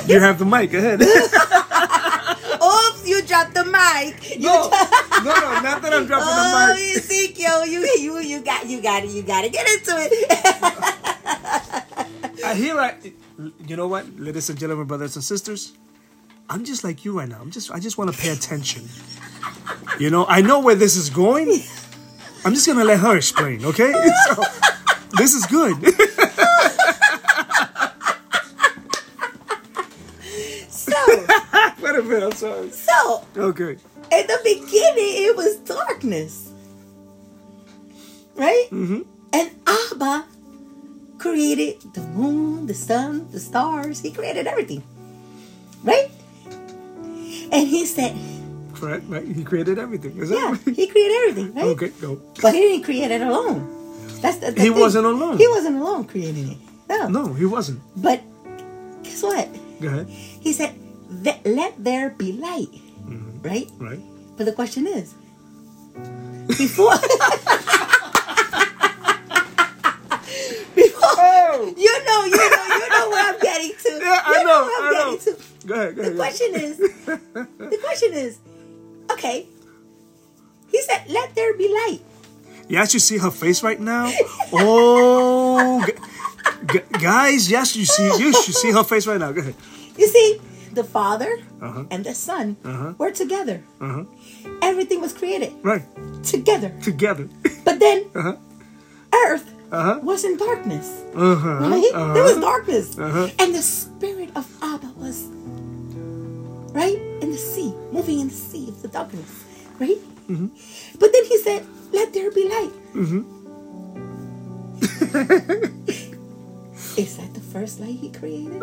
[0.08, 0.72] you have the mic.
[0.72, 1.02] Go ahead.
[2.62, 4.38] Oops, you dropped the mic.
[4.38, 4.70] You no,
[5.24, 6.98] no, no, not that I'm dropping Oh, the mic.
[6.98, 9.52] Ezekiel, you you you got you got it, you got it.
[9.54, 10.12] Get into it.
[12.46, 12.96] I hear I.
[13.68, 15.74] You know what, ladies and gentlemen, brothers and sisters,
[16.52, 17.40] I'm just like you right now.
[17.42, 18.84] I'm just I just want to pay attention.
[20.00, 21.48] You know, I know where this is going.
[22.44, 23.92] I'm just gonna let her explain, okay?
[24.36, 24.44] So,
[25.18, 25.76] this is good.
[30.70, 30.94] So,
[31.82, 32.70] Wait a minute, I'm sorry.
[32.72, 33.78] so Okay.
[34.12, 36.52] in the beginning, it was darkness,
[38.36, 38.68] right?
[38.72, 39.02] Mm-hmm.
[39.34, 40.26] And Abba
[41.18, 44.00] created the moon, the sun, the stars.
[44.02, 44.84] He created everything,
[45.84, 46.10] right?
[47.52, 48.16] And he said,
[48.74, 49.28] Correct, right?
[49.28, 50.18] He created everything.
[50.18, 52.16] Is "Yeah, that he created everything, right?" Okay, go.
[52.42, 53.68] But he didn't create it alone.
[54.22, 54.80] That's the, the He thing.
[54.80, 55.38] wasn't alone.
[55.38, 56.58] He wasn't alone creating it.
[56.90, 57.08] No.
[57.08, 57.80] No, he wasn't.
[57.98, 58.22] But
[59.04, 59.48] guess what?
[59.82, 60.08] Go ahead.
[60.10, 60.74] He said,
[61.22, 62.72] "Let- "Let there be light."
[63.06, 63.42] Mm-hmm.
[63.46, 63.70] Right?
[63.78, 64.00] Right.
[64.38, 65.14] But the question is,
[66.58, 66.96] before,
[70.76, 71.74] before, Oh!
[71.78, 73.92] you know, you know, you know where I'm getting to.
[74.02, 75.18] Yeah, I You know, where I'm I know.
[75.18, 75.68] getting to.
[75.68, 76.18] Go ahead, go The ahead.
[76.18, 76.80] question is,
[78.12, 78.40] the question is,
[79.12, 79.46] okay.
[80.72, 82.00] He said, "Let there be light."
[82.70, 84.12] Yes, you see her face right now.
[84.54, 85.84] Oh,
[86.72, 89.32] g- guys, yes, you see, you should see her face right now.
[89.34, 89.56] Go ahead.
[89.98, 90.40] You see,
[90.72, 91.84] the Father Uh-huh.
[91.92, 92.94] and the Son Uh-huh.
[92.98, 93.60] were together.
[93.84, 94.06] Uh-huh.
[94.62, 95.84] Everything was created Right,
[96.24, 96.72] together.
[96.82, 97.28] together.
[97.68, 98.36] But then Uh-huh.
[99.28, 100.00] Earth Uh-huh.
[100.04, 100.88] was in darkness.
[101.12, 101.68] Uh-huh.
[101.68, 101.92] Right?
[102.16, 102.96] There was darkness.
[103.36, 105.28] And the spirit of Abba was
[106.72, 109.44] right in the sea, moving in the sea of the darkness.
[109.80, 109.98] Right?
[110.30, 110.48] Mm-hmm.
[111.00, 112.72] But then he said, Let there be light.
[116.98, 118.54] Is that the first light he created?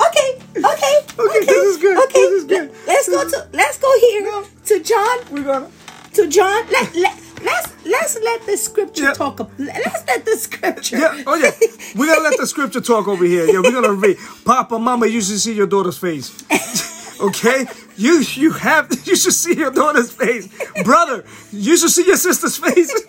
[0.00, 1.44] okay, okay, okay.
[1.44, 2.70] this is good, Okay, this is good.
[2.86, 5.70] Let's go to let's go here to John We're gonna.
[6.14, 6.66] to John.
[6.70, 9.12] Let, let, let's let's let the scripture Yeah.
[9.14, 9.38] talk.
[9.58, 10.98] Let's let the scripture.
[10.98, 11.50] Yeah, oh yeah.
[11.96, 13.46] We're gonna let the scripture talk over here.
[13.46, 14.16] Yeah, we're gonna read.
[14.44, 16.32] Papa, Mama, you should see your daughter's face.
[17.20, 20.46] Okay, you you have you should see your daughter's face,
[20.84, 21.24] brother.
[21.50, 22.92] You should see your sister's face.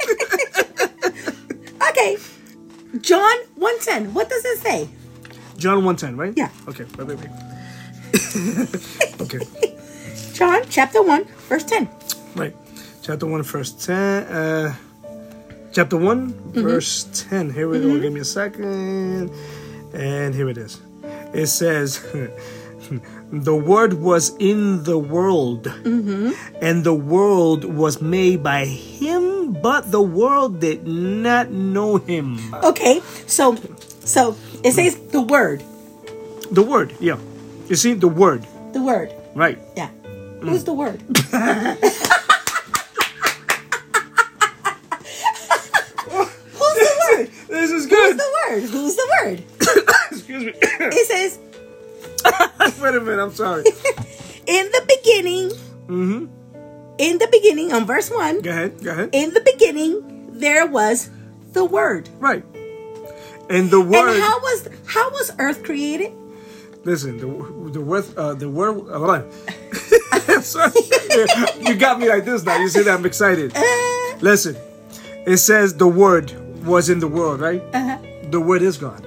[1.90, 2.18] Okay.
[3.02, 4.12] John one ten.
[4.16, 4.90] What does it say?
[5.58, 6.34] John one ten, right?
[6.36, 6.50] Yeah.
[6.68, 6.86] Okay.
[6.98, 7.30] Wait, wait, wait.
[9.22, 9.40] okay.
[10.34, 11.88] John chapter one verse ten.
[12.36, 12.56] Right.
[13.10, 14.24] Chapter 1, verse 10.
[14.28, 14.76] Uh,
[15.74, 16.62] chapter one mm-hmm.
[16.62, 17.50] verse 10.
[17.50, 17.88] Here we go.
[17.88, 18.02] Mm-hmm.
[18.04, 19.32] Give me a second.
[19.96, 20.80] And here it is.
[21.34, 22.06] It says,
[23.32, 26.34] The Word was in the world, mm-hmm.
[26.62, 32.38] and the world was made by Him, but the world did not know Him.
[32.64, 33.02] Okay.
[33.26, 33.56] So
[34.06, 35.64] so it says the word.
[36.52, 37.18] The Word, yeah.
[37.70, 39.12] You see, the Word, The word.
[39.34, 39.58] right.
[39.76, 39.90] Yeah.
[40.06, 40.50] Mm.
[40.50, 41.02] Who's the word?
[46.10, 47.28] Who's the word?
[47.48, 48.18] This is Who's good.
[48.18, 48.64] the word?
[48.64, 49.44] Who's the word?
[50.12, 50.54] Excuse me.
[50.62, 51.40] It says
[52.82, 53.64] Wait a minute, I'm sorry.
[54.48, 55.50] in the beginning.
[55.88, 56.30] Mhm.
[56.98, 58.42] In the beginning, on verse one.
[58.42, 59.10] Go ahead, go ahead.
[59.14, 60.04] In the beginning,
[60.40, 61.10] there was
[61.54, 62.10] the word.
[62.20, 62.44] Right.
[63.50, 64.10] And the Word.
[64.14, 66.12] And how was how was Earth created?
[66.84, 68.78] Listen, the the word uh, the word.
[68.90, 70.44] Uh, hold on.
[70.44, 70.72] Sorry.
[71.60, 72.58] you got me like this now.
[72.60, 73.52] You see that I'm excited.
[73.56, 74.56] Uh, Listen,
[75.26, 76.32] it says the word
[76.66, 77.62] was in the world, right?
[77.74, 77.98] uh-huh.
[78.30, 79.04] The word is God.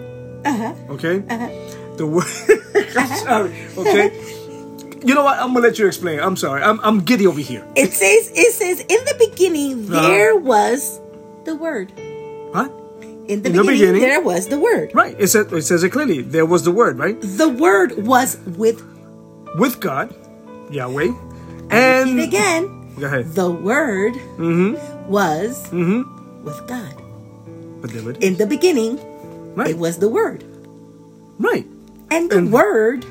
[0.92, 1.44] Uh-huh.
[1.44, 1.96] Okay.
[1.96, 2.24] The word.
[3.24, 3.52] sorry.
[3.76, 4.12] Okay.
[5.04, 5.38] You know what?
[5.38, 6.20] I'm gonna let you explain.
[6.20, 6.62] I'm sorry.
[6.62, 7.66] I'm I'm giddy over here.
[7.76, 10.08] It says it says in the beginning Uh-huh.
[10.08, 11.00] there was
[11.44, 11.90] the word.
[12.52, 12.70] What?
[13.28, 14.00] In the, In the beginning, beginning.
[14.02, 14.90] there was the word.
[14.94, 15.14] Right.
[15.18, 16.22] It says it says it clearly.
[16.22, 17.18] There was the word, right?
[17.20, 18.82] The word was with
[19.58, 20.14] With God,
[20.70, 21.12] Yahweh,
[21.70, 22.66] and and again
[22.98, 23.34] go ahead.
[23.34, 24.74] the word Mm-hmm.
[25.10, 26.02] was Mm-hmm.
[26.44, 26.94] with God.
[27.82, 28.22] But there it is.
[28.22, 28.98] In the beginning,
[29.54, 29.70] Right.
[29.74, 30.44] it was the word.
[31.48, 31.66] Right.
[32.10, 33.04] And the And- word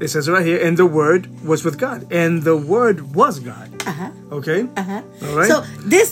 [0.00, 3.68] It says right here, and the Word was with God, and the Word was God.
[3.84, 4.10] uh-huh.
[4.38, 4.60] Okay.
[4.76, 5.02] Uh-huh.
[5.26, 5.50] All right.
[5.50, 5.56] So
[5.94, 6.08] this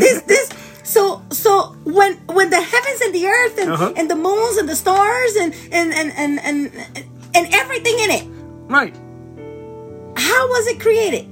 [0.00, 0.48] this this
[0.82, 3.92] so so when when the heavens and the earth and, Uh-huh.
[3.98, 6.58] and the moons and the stars and and, and and and
[7.36, 8.24] and everything in it,
[8.72, 8.94] right.
[10.16, 11.24] how was it created?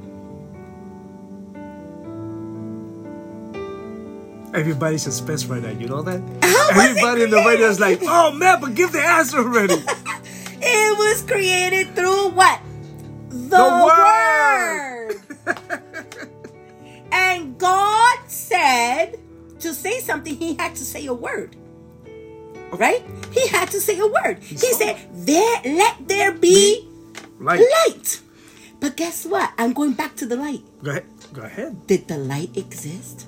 [4.52, 5.70] Everybody's suspense right now.
[5.70, 6.20] You know that?
[6.42, 9.76] How Everybody in the radio is like, "Oh man, but give the answer already."
[10.62, 12.60] It was created through what?
[13.30, 15.14] The, word.
[15.46, 16.28] word.
[17.12, 19.18] and God said
[19.60, 21.56] to say something, he had to say a word.
[22.72, 23.02] Right?
[23.32, 24.38] He had to say a word.
[24.40, 26.86] He saw said, There let there be
[27.38, 28.20] Like, light.
[28.80, 29.52] But guess what?
[29.58, 30.62] I'm going back to the light.
[30.82, 31.06] go ahead.
[31.32, 31.86] Go ahead.
[31.86, 33.26] Did the light exist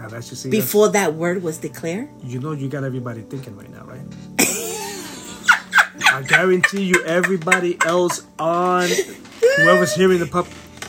[0.00, 0.48] Now that's see.
[0.48, 2.08] before that word was declared?
[2.24, 4.00] You know, you got everybody thinking right now, right?
[6.10, 8.88] I guarantee you, everybody else on
[9.56, 10.46] whoever's hearing the pup,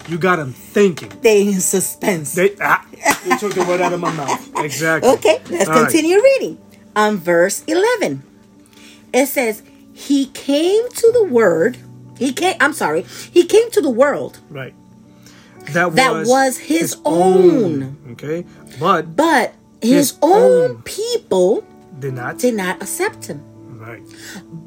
[0.07, 1.12] you got them thinking.
[1.22, 2.36] They in suspense.
[2.36, 2.86] They, ah,
[3.26, 4.59] you took the word out of my mouth.
[4.59, 5.09] Exactly.
[5.12, 5.91] Okay, let's All right.
[5.91, 6.57] continue reading.
[6.95, 8.24] On verse 11,
[9.12, 11.78] it says, He came to the word.
[12.18, 14.74] He came, I'm sorry, he came to the world, Right.
[15.74, 17.97] That, That was his own.
[18.14, 18.45] Okay.
[18.80, 20.82] But but his, His own, own.
[20.84, 21.64] people
[21.99, 22.38] did not.
[22.39, 23.41] did not accept him.
[23.78, 24.01] Right.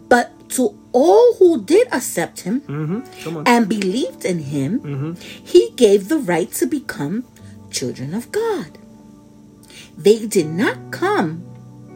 [0.08, 3.42] But to all who did accept him Mm-hmm.
[3.46, 7.24] And believed in him, he gave the right to become
[7.70, 8.78] children of God.
[9.98, 11.42] They did not come,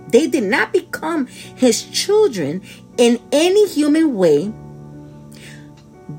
[0.09, 2.63] they did not become his children
[2.97, 4.53] in any human way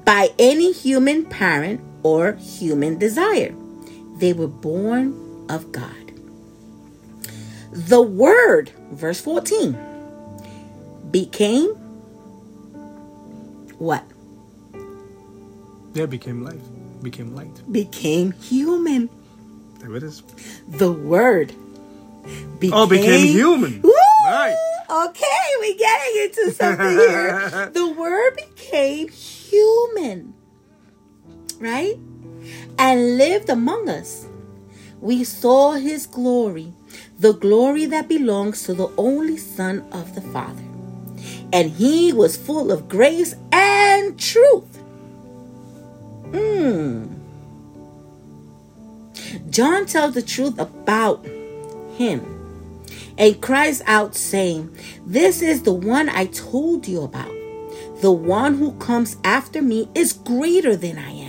[0.06, 3.54] by any human parent or human desire.
[4.18, 5.96] They were born of God.
[7.72, 9.78] The Word, verse 14,
[11.12, 11.70] became
[13.78, 14.04] what?
[15.94, 16.62] Yeah, became life.
[17.02, 17.62] Became light.
[17.72, 19.10] Became human.
[19.80, 20.22] There it is.
[20.68, 23.82] The Word oh, became, Oh, became human.
[23.82, 23.94] Woo!
[24.26, 24.56] Right.
[24.90, 27.70] Okay, we're getting into something here.
[27.74, 30.34] the Word became human,
[31.60, 31.98] right?
[32.78, 34.26] And lived among us.
[35.02, 36.74] We saw His glory,
[37.18, 40.64] the glory that belongs to the only Son of the Father,
[41.54, 44.78] and He was full of grace and truth.
[46.32, 47.20] Hmm.
[49.50, 51.26] John tells the truth about
[51.98, 52.24] him
[53.18, 57.32] and cries out, saying, This is the one I told you about.
[58.02, 61.29] The one who comes after me is greater than I am,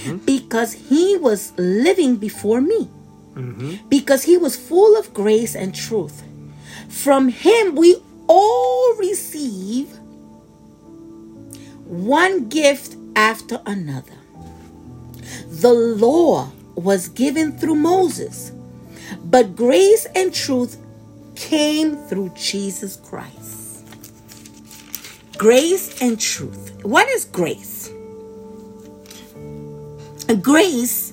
[0.00, 0.24] Mm-hmm.
[0.24, 2.88] because he was living before me,
[3.34, 3.88] mm-hmm.
[3.88, 6.22] because he was full of grace and truth.
[6.88, 7.96] From him we
[8.26, 9.88] all receive
[11.84, 14.16] one gift after another.
[15.48, 18.52] The law was given through Moses,
[19.22, 20.78] but grace and truth
[21.34, 23.84] came through Jesus Christ.
[25.36, 26.84] Grace and truth.
[26.84, 27.69] What is grace?
[30.34, 31.12] Grace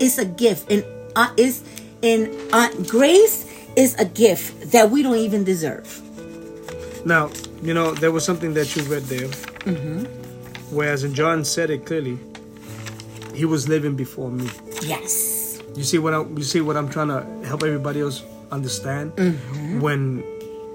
[0.00, 0.84] is a gift, and
[1.16, 1.62] uh, is
[2.02, 3.46] in uh, grace
[3.76, 5.86] is a gift that we don't even deserve.
[7.06, 7.30] Now,
[7.62, 9.28] you know, there was something that you read there.
[9.66, 10.04] Mm-hmm.
[10.74, 12.18] Whereas in John said it clearly,
[13.34, 14.48] he was living before me.
[14.82, 15.60] Yes.
[15.76, 19.80] You see what I, you see what I'm trying to help everybody else understand Mm-hmm.
[19.80, 20.22] when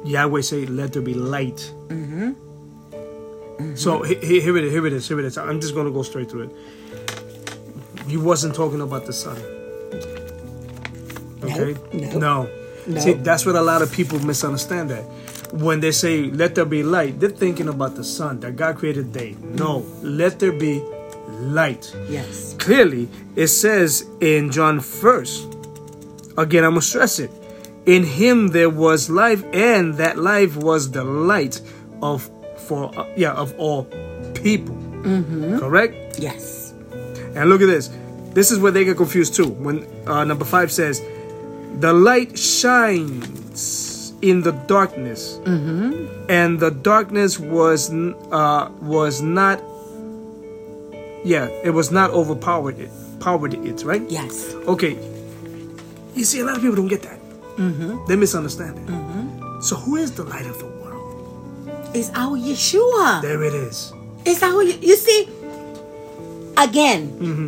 [0.06, 2.34] Yahweh say, "Let there be light." Mm-hmm.
[3.76, 4.72] So he- he- here it is.
[4.72, 5.08] Here it is.
[5.08, 5.38] Here it is.
[5.38, 6.56] I'm just going to go straight through it.
[8.08, 9.38] He wasn't talking about the sun.
[11.44, 11.76] Okay.
[11.94, 12.50] no, no.
[12.88, 13.00] no.
[13.00, 14.90] See, that's what a lot of people misunderstand.
[14.90, 15.04] That
[15.54, 19.14] when they say "Let there be light," they're thinking about the sun that God created
[19.14, 19.36] day.
[19.42, 20.82] No, let there be
[21.40, 22.56] light Yes.
[22.58, 25.46] clearly it says in John first.
[26.38, 27.32] Again, I'm gonna stress it.
[27.86, 31.62] In him there was life, and that life was the light
[32.02, 32.30] of
[32.68, 33.84] for uh, yeah of all
[34.34, 34.76] people.
[35.60, 36.20] Correct.
[36.20, 36.57] Yes.
[37.38, 37.90] And look at this.
[38.34, 39.48] This is where they get confused too.
[39.48, 41.02] When uh, number five says,
[41.80, 45.38] "The light shines in the darkness,
[46.30, 49.62] and the darkness was uh, was not.
[51.24, 52.80] Yeah, it was not overpowered.
[52.80, 54.04] It powered it, right?
[54.10, 54.54] Yes.
[54.68, 54.98] Okay.
[56.16, 57.20] You see, a lot of people don't get that.
[58.08, 59.64] They misunderstand it.
[59.64, 61.70] So, who is the light of the world?
[61.96, 63.22] It's our Yeshua.
[63.22, 63.92] There it is.
[64.26, 65.28] It's our you see
[66.58, 67.12] again.
[67.20, 67.48] Mm-hmm.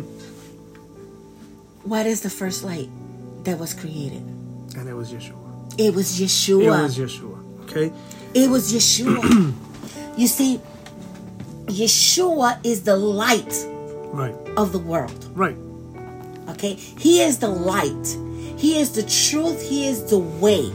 [1.88, 2.88] what is the first light
[3.44, 4.22] that was created?
[4.76, 5.74] And it was Yeshua.
[5.78, 6.62] It was Yeshua.
[6.64, 7.62] It was Yeshua.
[7.64, 7.92] Okay?
[8.34, 9.54] It was Yeshua.
[10.16, 10.60] you see,
[11.66, 13.66] Yeshua is the light
[14.12, 14.34] Right.
[14.56, 15.28] of the world.
[15.34, 15.56] Right.
[16.50, 16.74] Okay?
[16.74, 18.06] He is the light.
[18.58, 19.62] He is the truth.
[19.68, 20.70] He is the way.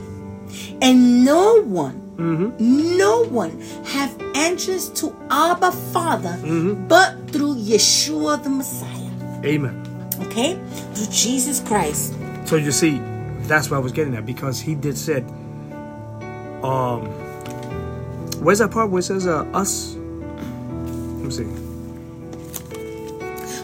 [0.81, 6.37] And no one, no one have entrance to Abba Father
[6.87, 9.43] but through Yeshua the Messiah.
[9.45, 9.81] Amen.
[10.21, 10.55] Okay?
[10.93, 12.13] Through Jesus Christ.
[12.45, 13.01] So you see,
[13.47, 15.23] that's what I was getting at because he did said,
[16.63, 17.05] um,
[18.43, 19.95] where's that part where it says uh, us?
[19.95, 21.43] Let me see.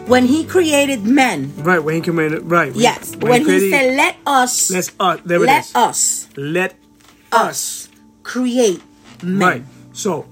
[0.08, 2.74] When he created men, Right when he created, Right.
[2.74, 5.76] when- yes, when he created- said, let us, uh, there it let is.
[5.76, 6.76] us Let
[7.32, 7.81] us.
[8.24, 8.82] Create
[9.24, 9.40] men.
[9.40, 9.64] Right.
[9.94, 10.26] So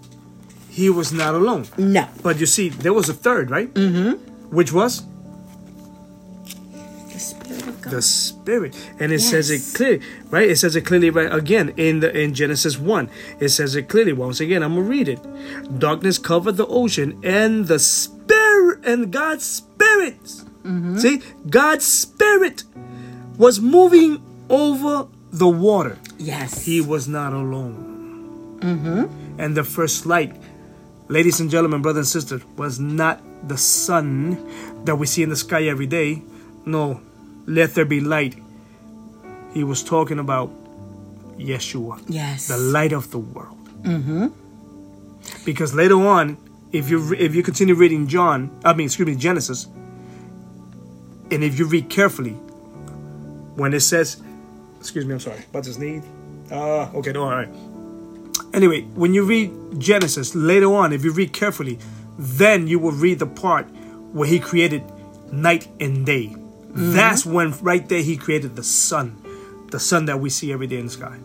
[0.69, 1.65] he was not alone.
[1.77, 2.07] No.
[2.23, 3.73] But you see, there was a third, right?
[3.73, 4.13] Mm-hmm.
[4.55, 5.03] Which was
[7.13, 7.91] The Spirit of God.
[7.93, 9.73] the spirit and it says it Yes.
[9.75, 13.09] clearly right it says it clearly right again in the in genesis 1
[13.39, 15.19] it says it clearly once again i'm gonna read it
[15.79, 20.17] darkness covered the ocean and the spirit and god's spirit
[20.97, 22.63] see god's spirit
[23.37, 25.97] was moving over the water.
[26.17, 26.65] Yes.
[26.65, 28.59] he was not alone.
[28.59, 29.39] Mm-hmm.
[29.39, 30.35] And the first light
[31.07, 34.37] ladies and gentlemen brothers and sisters was not the sun
[34.85, 36.21] that we see in the sky every day.
[36.65, 37.01] No
[37.45, 38.35] let there be light.
[39.53, 40.51] He was talking about
[41.37, 42.47] yeshua yes.
[42.47, 43.57] the light of the world.
[43.83, 44.27] Mm-hmm.
[45.45, 46.37] Because later on
[46.71, 49.65] if you if you continue reading john i mean excuse me genesis
[51.31, 52.33] and if you read carefully
[53.55, 54.21] when it says
[54.79, 55.43] excuse me i'm sorry.
[55.49, 56.03] About to sneeze
[56.51, 57.49] uh okay no all right.
[58.53, 61.77] Anyway when you read genesis later on if you read carefully
[62.17, 63.65] then you will read the part
[64.11, 64.83] where he created
[65.31, 66.35] night and day.
[66.71, 69.15] That's when right there he created the sun.
[69.71, 71.17] The sun that we see every day in the sky.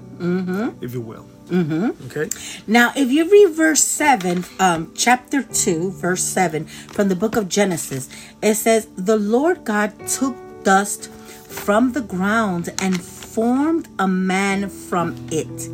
[0.80, 1.26] If you will.
[1.48, 2.06] Mm-hmm.
[2.06, 2.30] okay.
[2.66, 7.50] Now, if you read verse 7, um, chapter 2, verse 7 from the book of
[7.50, 8.08] Genesis,
[8.40, 13.00] it says, The Lord God took dust from the ground and
[13.34, 15.68] formed a man from it.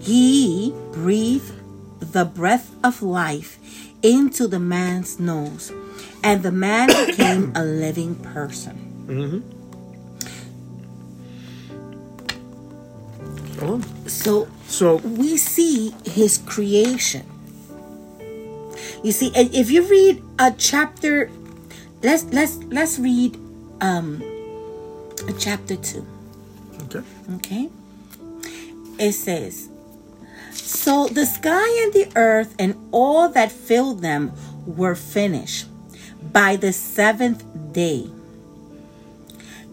[0.00, 1.52] He breathed
[2.00, 3.58] the breath of life
[4.02, 5.70] into the man's nose,
[6.22, 9.44] and the man became a living person.
[13.60, 13.80] oh.
[14.06, 17.26] So so we see his creation.
[19.02, 21.30] You see, if you read a chapter,
[22.02, 23.36] let's let's let's read
[23.82, 24.22] um
[25.28, 26.06] a chapter two.
[26.96, 27.70] Okay Okay.
[28.98, 29.68] It says,
[30.52, 34.32] So the sky and the earth and all that filled them
[34.66, 35.66] were finished
[36.32, 38.08] by the seventh day.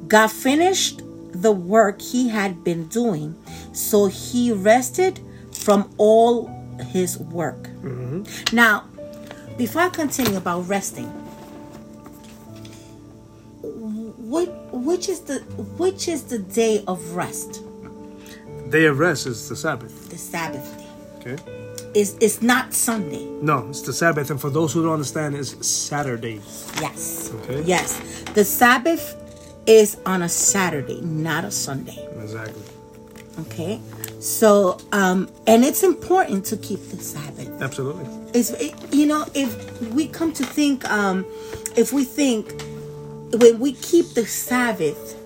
[0.08, 1.02] God finished
[1.32, 3.36] the work he had been doing,
[3.72, 5.20] so he rested
[5.54, 6.48] from all
[6.92, 7.64] his work.
[7.64, 8.56] Mm-hmm.
[8.56, 8.86] Now,
[9.58, 11.08] before I continue about resting,
[13.62, 15.40] what which is the
[15.78, 17.62] which is the day of rest?
[18.70, 21.36] day of rest is the sabbath The Sabbath day.
[21.36, 21.38] okay
[21.94, 23.26] Is it's not Sunday.
[23.42, 26.40] no it's the sabbath and for those who don't understand it's saturday
[26.80, 27.32] Yes.
[27.44, 27.62] Okay.
[27.64, 28.00] Yes.
[28.34, 29.16] The Sabbath
[29.68, 32.00] is on a Saturday, not a Sunday.
[32.24, 32.64] exactly
[33.40, 33.80] Okay.
[34.20, 37.50] So, um, and it's important to keep the Sabbath.
[37.62, 39.50] absolutely It's it, you know if
[39.94, 41.26] we come to think, um,
[41.76, 42.44] if we think
[43.34, 45.18] when we keep the Sabbath,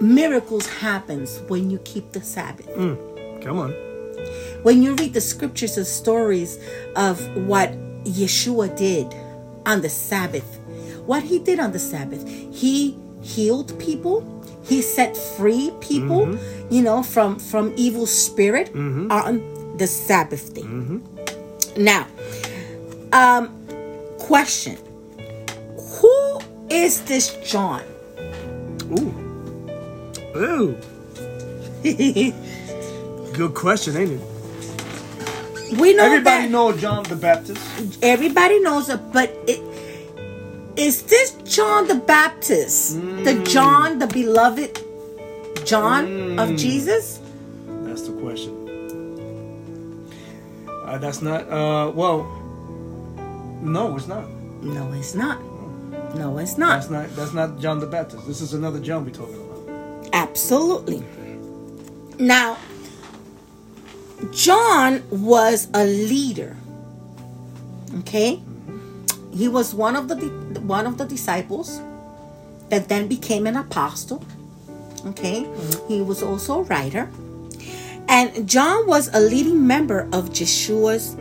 [0.00, 2.68] miracles happens when you keep the Sabbath.
[2.68, 3.70] Mm, come on.
[4.62, 6.58] When you read the scriptures and stories
[6.96, 7.72] of what
[8.04, 9.12] Yeshua did
[9.66, 10.58] on the Sabbath,
[11.06, 14.28] what he did on the Sabbath, he healed people,
[14.64, 16.72] he set free people, mm-hmm.
[16.74, 19.10] you know, from from evil spirit mm-hmm.
[19.10, 20.62] on the Sabbath day.
[20.62, 21.82] Mm-hmm.
[21.82, 22.06] Now,
[23.12, 23.50] um,
[24.18, 24.78] question:
[26.02, 27.82] Who is this John?
[28.90, 29.14] ooh.
[30.36, 30.76] Ooh.
[33.32, 34.20] Good question ain't it?
[35.78, 37.98] We know everybody that know john the baptist.
[38.02, 39.60] Everybody knows it, but it,
[40.76, 44.80] is this John the Baptist, the John, the beloved
[45.64, 47.20] John of Jesus?
[47.84, 48.52] that's the question.
[50.68, 52.24] Uh, that's not uh well
[53.62, 54.28] no it's not.
[54.62, 55.40] No, it's not.
[56.14, 56.80] No, it's not.
[56.80, 59.52] that's not that's not john the baptist this is another john we're talking about
[60.12, 61.02] Absolutely.
[62.18, 62.58] Now,
[64.30, 66.56] John was a leader.
[68.00, 68.40] Okay,
[69.32, 70.16] he was one of the
[70.60, 71.80] one of the disciples
[72.68, 74.24] that then became an apostle.
[75.06, 75.88] Okay, mm-hmm.
[75.88, 77.10] he was also a writer,
[78.08, 81.16] and John was a leading member of Yeshua's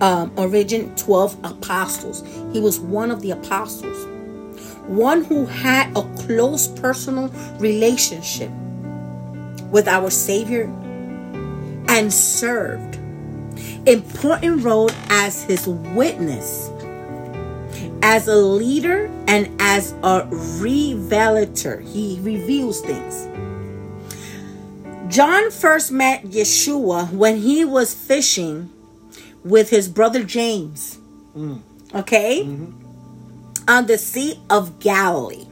[0.00, 2.22] um, origin twelve apostles.
[2.52, 4.06] He was one of the apostles.
[4.86, 7.28] One who had a close personal
[7.58, 8.50] relationship
[9.70, 10.64] with our Savior
[11.88, 12.96] and served.
[13.86, 16.70] Important role as his witness
[18.02, 20.26] as a leader and as a
[20.60, 21.80] revelator.
[21.80, 23.26] He reveals things.
[25.12, 28.70] John first met yeshua when he was fishing
[29.44, 30.98] with his brother james.
[31.36, 31.62] Mm.
[31.94, 32.42] Okay?
[32.44, 33.70] Mm-hmm.
[33.70, 35.46] On the Sea of Galilee.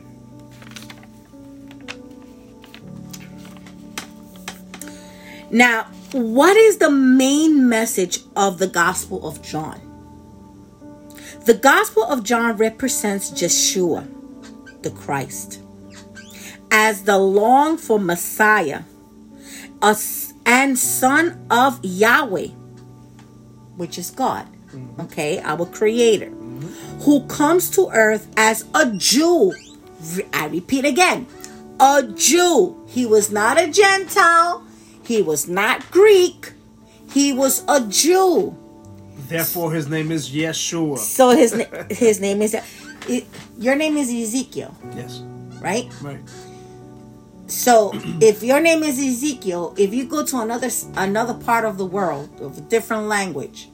[5.51, 9.81] Now, what is the main message of the Gospel of John?
[11.45, 14.09] The Gospel of John represents Yeshua,
[14.83, 15.61] the Christ,
[16.73, 18.83] as the long for Messiah,
[19.81, 19.97] a
[20.45, 22.49] and son of Yahweh,
[23.77, 24.47] which is God,
[25.01, 26.31] okay, our creator,
[27.01, 29.53] who comes to earth as a Jew.
[30.33, 31.27] I repeat again,
[31.81, 32.77] a Jew.
[32.89, 34.65] He was not a Gentile,
[35.05, 36.53] he was not Greek,
[37.13, 38.57] he was a Jew.
[39.29, 40.99] Therefore, his name is Yeshua.
[40.99, 41.53] So his
[41.91, 42.55] his name is
[43.09, 43.25] it,
[43.59, 45.23] your name is Ezekiel, Yes,
[45.61, 45.93] right?
[46.01, 46.21] right.
[47.47, 51.87] So if your name is Ezekiel, if you go to another another part of the
[51.87, 53.69] world of a different language,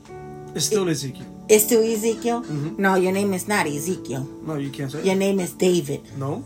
[0.54, 1.26] It's still Ezekiel.
[1.48, 2.40] it's still Ezekiel.
[2.78, 4.24] No, your name is not Ezekiel.
[4.46, 5.02] No, you can't say.
[5.04, 6.00] Your name is David.
[6.18, 6.44] No,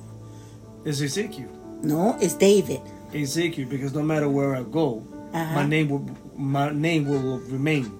[0.85, 1.49] it's Ezekiel.
[1.83, 2.81] No, it's David.
[3.15, 5.03] Ezekiel, because no matter where I go,
[5.35, 5.55] Uh-huh.
[5.55, 6.05] my name will
[6.37, 7.91] my name will remain.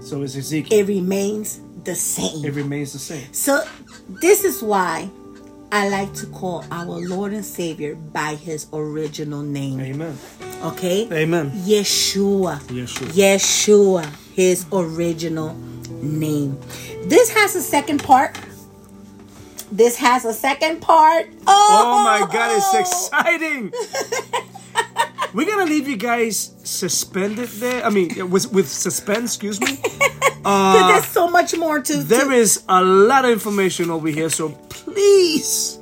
[0.00, 0.78] So it's Ezekiel.
[0.80, 2.44] It remains the same.
[2.44, 3.26] It remains the same.
[3.32, 3.62] So
[4.22, 5.08] this is why
[5.72, 9.80] I like to call our Lord and Savior by his original name.
[9.80, 10.16] Amen.
[10.62, 11.08] Okay?
[11.12, 11.50] Amen.
[11.50, 12.60] Yeshua.
[12.64, 13.08] Yeshua.
[13.08, 14.04] Yeshua,
[14.34, 15.54] his original
[16.02, 16.58] name.
[17.06, 18.38] This has a second part.
[19.72, 21.28] This has a second part.
[21.46, 22.80] Oh, Oh my God, it's oh.
[22.80, 23.72] exciting.
[25.34, 27.84] We're gonna leave you guys suspended there.
[27.84, 29.34] I mean, with with suspense.
[29.34, 29.78] Excuse me.
[30.46, 31.96] Uh, because there's so much more to.
[32.02, 35.78] There to is a lot of information over here, so please,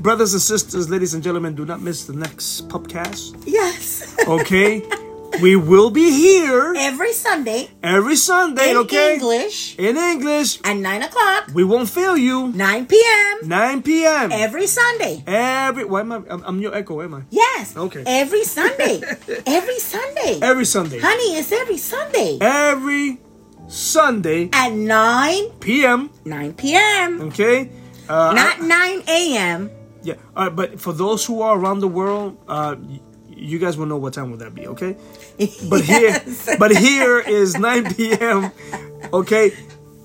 [0.00, 3.42] brothers and sisters, ladies and gentlemen, do not miss the next podcast.
[3.46, 4.14] yes.
[4.28, 4.82] Okay,
[5.40, 8.62] we will be here Every Sunday every Sunday.
[8.62, 8.70] Okay?
[8.70, 10.60] In okay, English in English.
[10.64, 12.48] at 9 o'clock, We won't fail you.
[12.52, 13.48] 9 p.m.
[13.48, 14.32] 9 p.m.
[14.32, 15.22] every Sunday.
[15.26, 16.16] Every why am I?
[16.28, 17.00] I'm, I'm your echo.
[17.02, 17.22] Am I?
[17.30, 17.76] Yes.
[17.76, 18.04] Okay.
[18.06, 19.00] Every Sunday.
[19.46, 20.38] every Sunday.
[20.42, 20.98] Every Sunday.
[21.00, 23.18] Honey, it's every Sunday Every
[23.68, 26.10] Sunday at 9 p.m.
[26.24, 27.20] 9 p.m.
[27.32, 27.70] Okay.
[28.08, 29.70] Uh, Not 9 a.m.
[30.02, 32.74] Yeah, uh, but for those who are around the world, uh,
[33.42, 34.96] you guys will know what time would that be, okay?
[35.68, 36.46] But Yes.
[36.46, 38.50] here, but here is 9 p.m.
[39.12, 39.52] Okay,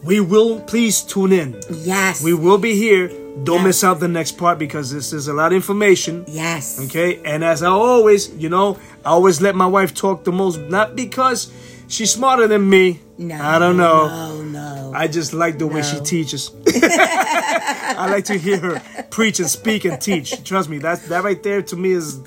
[0.03, 1.59] we will please tune in.
[1.71, 2.23] Yes.
[2.23, 3.07] We will be here.
[3.43, 3.63] Don't Yeah.
[3.65, 6.25] miss out the next part because this is a lot of information.
[6.27, 6.79] yes.
[6.85, 10.57] Okay, and as I always, you know, I always let my wife talk the most,
[10.69, 11.51] not because
[11.87, 12.99] she's smarter than me.
[13.19, 13.35] No.
[13.35, 14.07] I don't know.
[14.07, 14.91] No, no.
[14.95, 16.51] I just like the way she teaches.
[16.67, 20.43] I like to hear her preach and speak and teach.
[20.43, 22.19] Trust me, that that right there to me is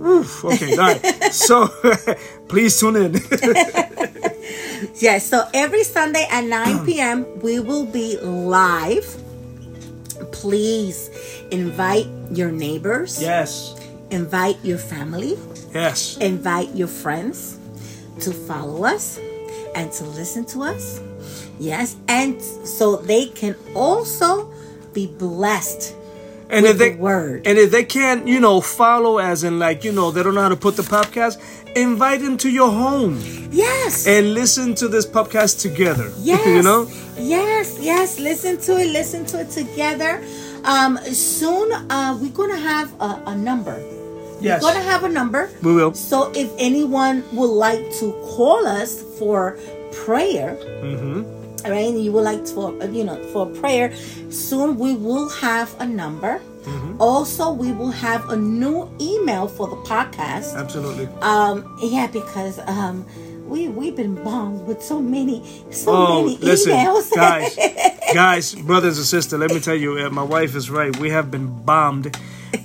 [0.00, 0.72] oof, okay.
[0.72, 1.32] All right.
[1.32, 1.68] So
[2.48, 3.14] please tune in.
[4.96, 9.04] Yes, so every Sunday at 9 p.m., we will be live.
[10.32, 11.10] Please
[11.50, 13.76] invite your neighbors, yes.
[14.10, 15.36] invite your family,
[15.74, 16.16] Yes.
[16.18, 17.58] invite your friends
[18.20, 19.18] to follow us
[19.74, 21.00] and to listen to us.
[21.58, 24.50] Yes, and so they can also
[24.94, 25.94] be blessed
[26.52, 27.46] And if they the word.
[27.46, 30.42] and if they can't, you know, follow as in like, you know, they don't know
[30.42, 31.38] how to put the podcast,
[31.76, 33.20] invite them to your home
[33.50, 34.06] yes.
[34.06, 36.10] and listen to this podcast together.
[36.20, 36.46] Yes.
[36.46, 36.88] you know?
[37.16, 38.18] Yes, yes.
[38.18, 38.92] Listen to it.
[38.92, 40.22] Listen to it together.
[40.64, 43.78] Um, soon, uh, we're gonna have a, a number.
[44.40, 44.62] Yes.
[44.62, 45.50] We're gonna have a number.
[45.62, 45.94] We will.
[45.94, 49.58] So if anyone would like to call us for
[49.92, 51.39] prayer, Mm-hmm.
[51.64, 53.94] Right, and you would like for you know for prayer,
[54.30, 56.40] soon we will have a number.
[56.64, 57.00] Mm-hmm.
[57.00, 60.54] Also, we will have a new email for the podcast.
[60.56, 61.06] Absolutely.
[61.22, 63.06] Um, yeah, because um,
[63.48, 67.10] we we've been bombed with so many so Oh, many listen, emails.
[67.14, 67.56] guys,
[68.14, 69.38] guys, brothers and sisters.
[69.40, 70.94] Let me tell you, uh, my wife is right.
[70.98, 72.14] We have been bombed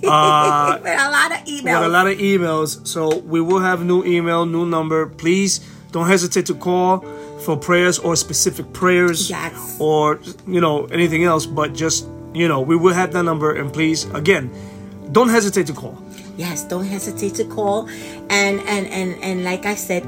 [0.04, 1.64] uh, with a lot of emails.
[1.80, 2.86] with a lot of emails.
[2.86, 5.08] So we will have new email, new number.
[5.08, 5.60] Please
[5.92, 7.06] don't hesitate to call
[7.46, 9.78] for prayers or specific prayers, Yes.
[9.80, 11.46] or you know anything else.
[11.46, 14.52] But just you know, we will have that number, and please, again,
[15.14, 15.96] don't hesitate to call.
[16.36, 17.88] yes, don't hesitate to call,
[18.30, 20.04] and and and and like I said,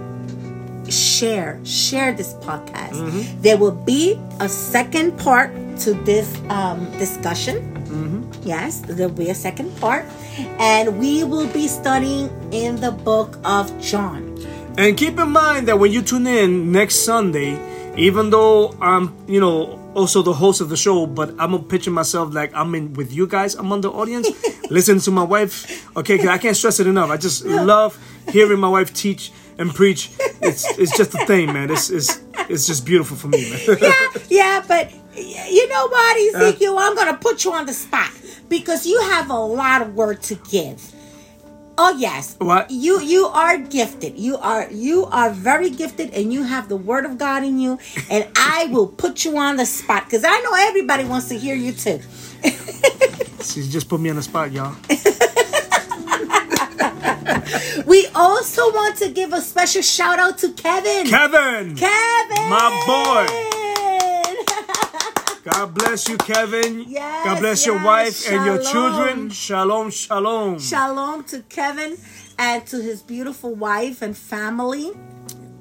[0.89, 2.95] share share this podcast.
[2.99, 3.41] Mm-hmm.
[3.41, 5.51] There will be a second part
[5.87, 7.63] to this um, discussion.
[7.87, 8.43] Mm-hmm.
[8.43, 10.03] Yes, there'll be a second part,
[10.59, 14.26] and we will be studying in the book of John.
[14.77, 17.57] And keep in mind that when you tune in next Sunday,
[17.97, 22.31] even though I'm, you know, also the host of the show, but I'm picture myself
[22.33, 23.55] like I'm in with you guys.
[23.55, 24.29] I'm on the audience,
[24.69, 25.89] listening to my wife.
[25.97, 27.09] Okay, 'cause I can't stress it enough.
[27.09, 27.97] I just love
[28.29, 30.11] hearing my wife teach and preach.
[30.41, 31.71] It's it's just a thing, man.
[31.71, 33.59] It's it's it's just beautiful for me, man.
[33.81, 36.37] yeah, yeah, but you know what, uh.
[36.45, 36.77] Ezekiel?
[36.77, 38.11] I'm gonna put you on the spot
[38.47, 40.93] because you have a lot of word to give.
[41.79, 42.71] Oh yes, What?
[42.71, 44.17] you you are gifted.
[44.17, 47.77] You are you are very gifted, and you have the word of God in you.
[48.09, 51.55] And I will put you on the spot because I know everybody wants to hear
[51.55, 51.99] you too.
[53.47, 54.75] She just put me on the spot, y'all.
[57.85, 61.07] We also want to give a special shout out to Kevin.
[61.07, 61.75] Kevin!
[61.75, 62.49] Kevin!
[62.49, 62.83] My
[65.49, 66.83] God bless you, Kevin.
[66.87, 67.85] Yes, God bless your yes.
[67.85, 69.29] wife and your children.
[69.29, 70.59] Shalom, shalom.
[70.59, 71.97] Shalom to Kevin
[72.37, 74.91] and to his beautiful wife and family.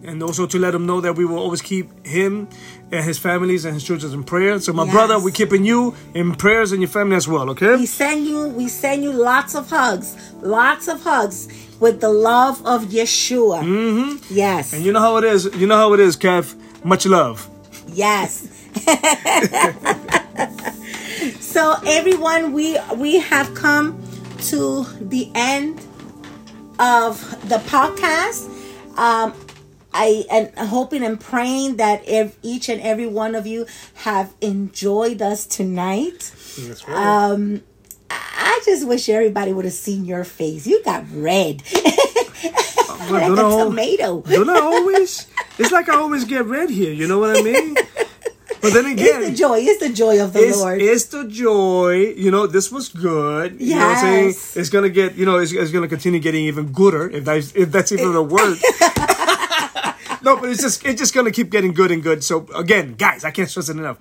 [0.04, 2.46] and also to let him know that we will always keep him
[2.92, 4.58] and his families and his children in prayer.
[4.60, 4.92] So, my Yes.
[4.92, 7.74] brother, we're keeping you in prayers and your family as well, okay?
[7.76, 10.14] We send you we send you lots of hugs.
[10.42, 11.48] Lots of hugs
[11.80, 13.62] with the love of Yeshua.
[13.64, 14.34] Mm-hmm.
[14.34, 14.72] Yes.
[14.72, 15.48] And you know how it is.
[15.60, 16.54] You know how it is, Kev.
[16.84, 17.48] Much love.
[17.92, 18.46] Yes.
[21.40, 24.02] so everyone, we we have come
[24.42, 25.78] to the end
[26.78, 28.48] of the podcast.
[28.98, 29.32] Um,
[29.92, 35.22] I am hoping and praying that if each and every one of you have enjoyed
[35.22, 36.32] us tonight.
[36.58, 37.62] That's Um,
[38.10, 40.66] I just wish everybody would have seen your face.
[40.66, 41.62] You got red,
[43.10, 44.20] like a tomato.
[44.20, 45.26] don't I always?
[45.58, 46.92] It's like I always get red here.
[46.92, 47.76] You know what I mean?
[48.60, 49.58] But then again, It's the joy.
[49.60, 50.80] It's the joy of the it's, Lord.
[50.82, 52.14] it's the joy.
[52.16, 53.60] You know, this was good.
[53.60, 54.24] You know what I'm saying?
[54.26, 54.56] Yes.
[54.56, 55.14] It's gonna get.
[55.14, 58.22] You know, it's, it's gonna continue getting even gooder if that's if that's even a
[58.22, 58.58] word.
[60.22, 62.24] no, but it's just it's just gonna keep getting good and good.
[62.24, 63.98] So again, guys, I can't stress it enough.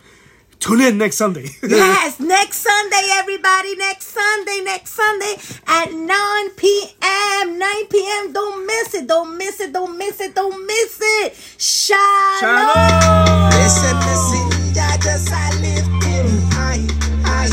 [0.59, 1.47] Tune in next Sunday.
[1.67, 3.75] Yes, next Sunday, everybody.
[3.75, 5.35] Next Sunday, next Sunday
[5.67, 7.59] at 9 p.m.
[7.59, 8.33] 9 p.m.
[8.33, 9.07] Don't miss it.
[9.07, 9.73] Don't miss it.
[9.73, 10.33] Don't miss it.
[10.35, 11.35] Don't miss it.
[11.57, 12.39] Shalom.
[12.39, 13.49] Shalom.
[13.51, 14.45] Listen, listen,
[14.79, 16.81] I just I lift him high,
[17.25, 17.49] high.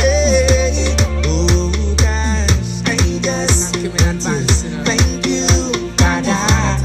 [0.00, 0.94] Hey,
[1.26, 3.74] oh gosh, I just
[4.84, 5.46] thank you,
[5.96, 6.78] God, God,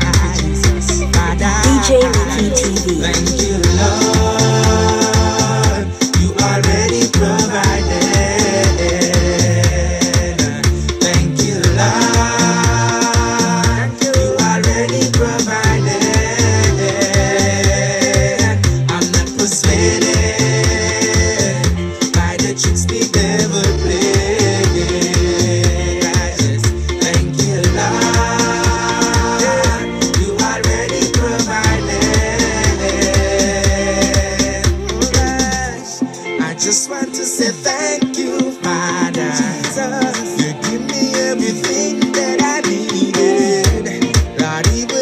[1.63, 3.01] DJ Ricky TV.
[3.01, 3.36] Thank you,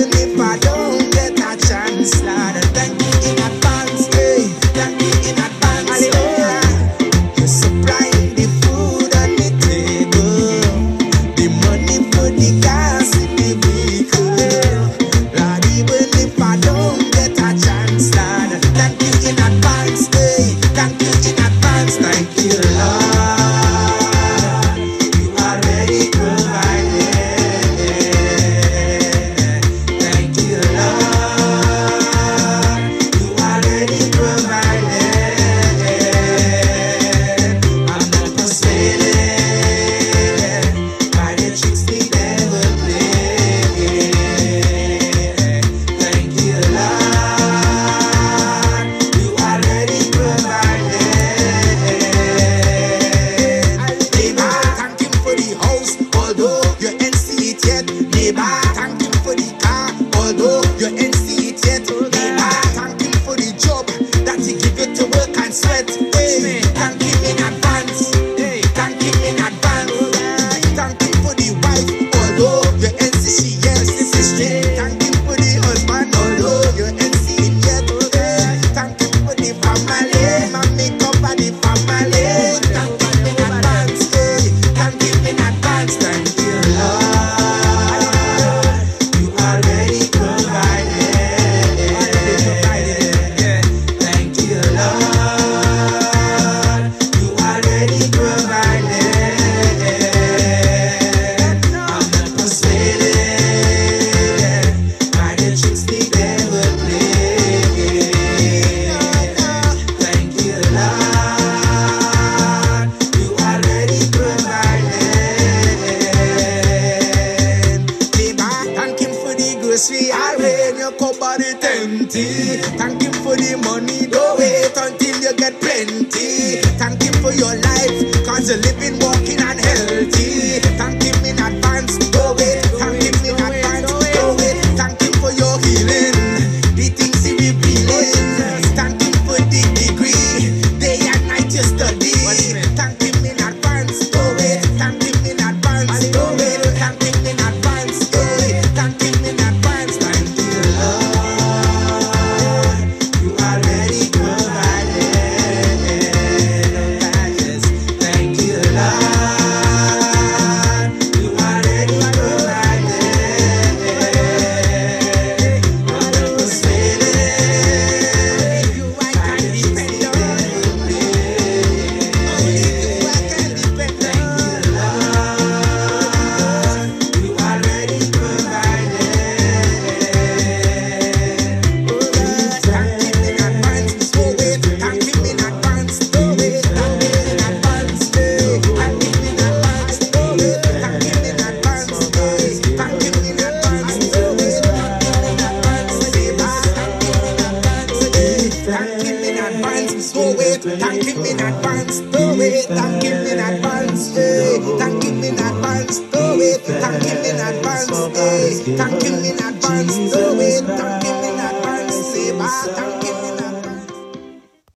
[0.06, 0.85] Lord, even if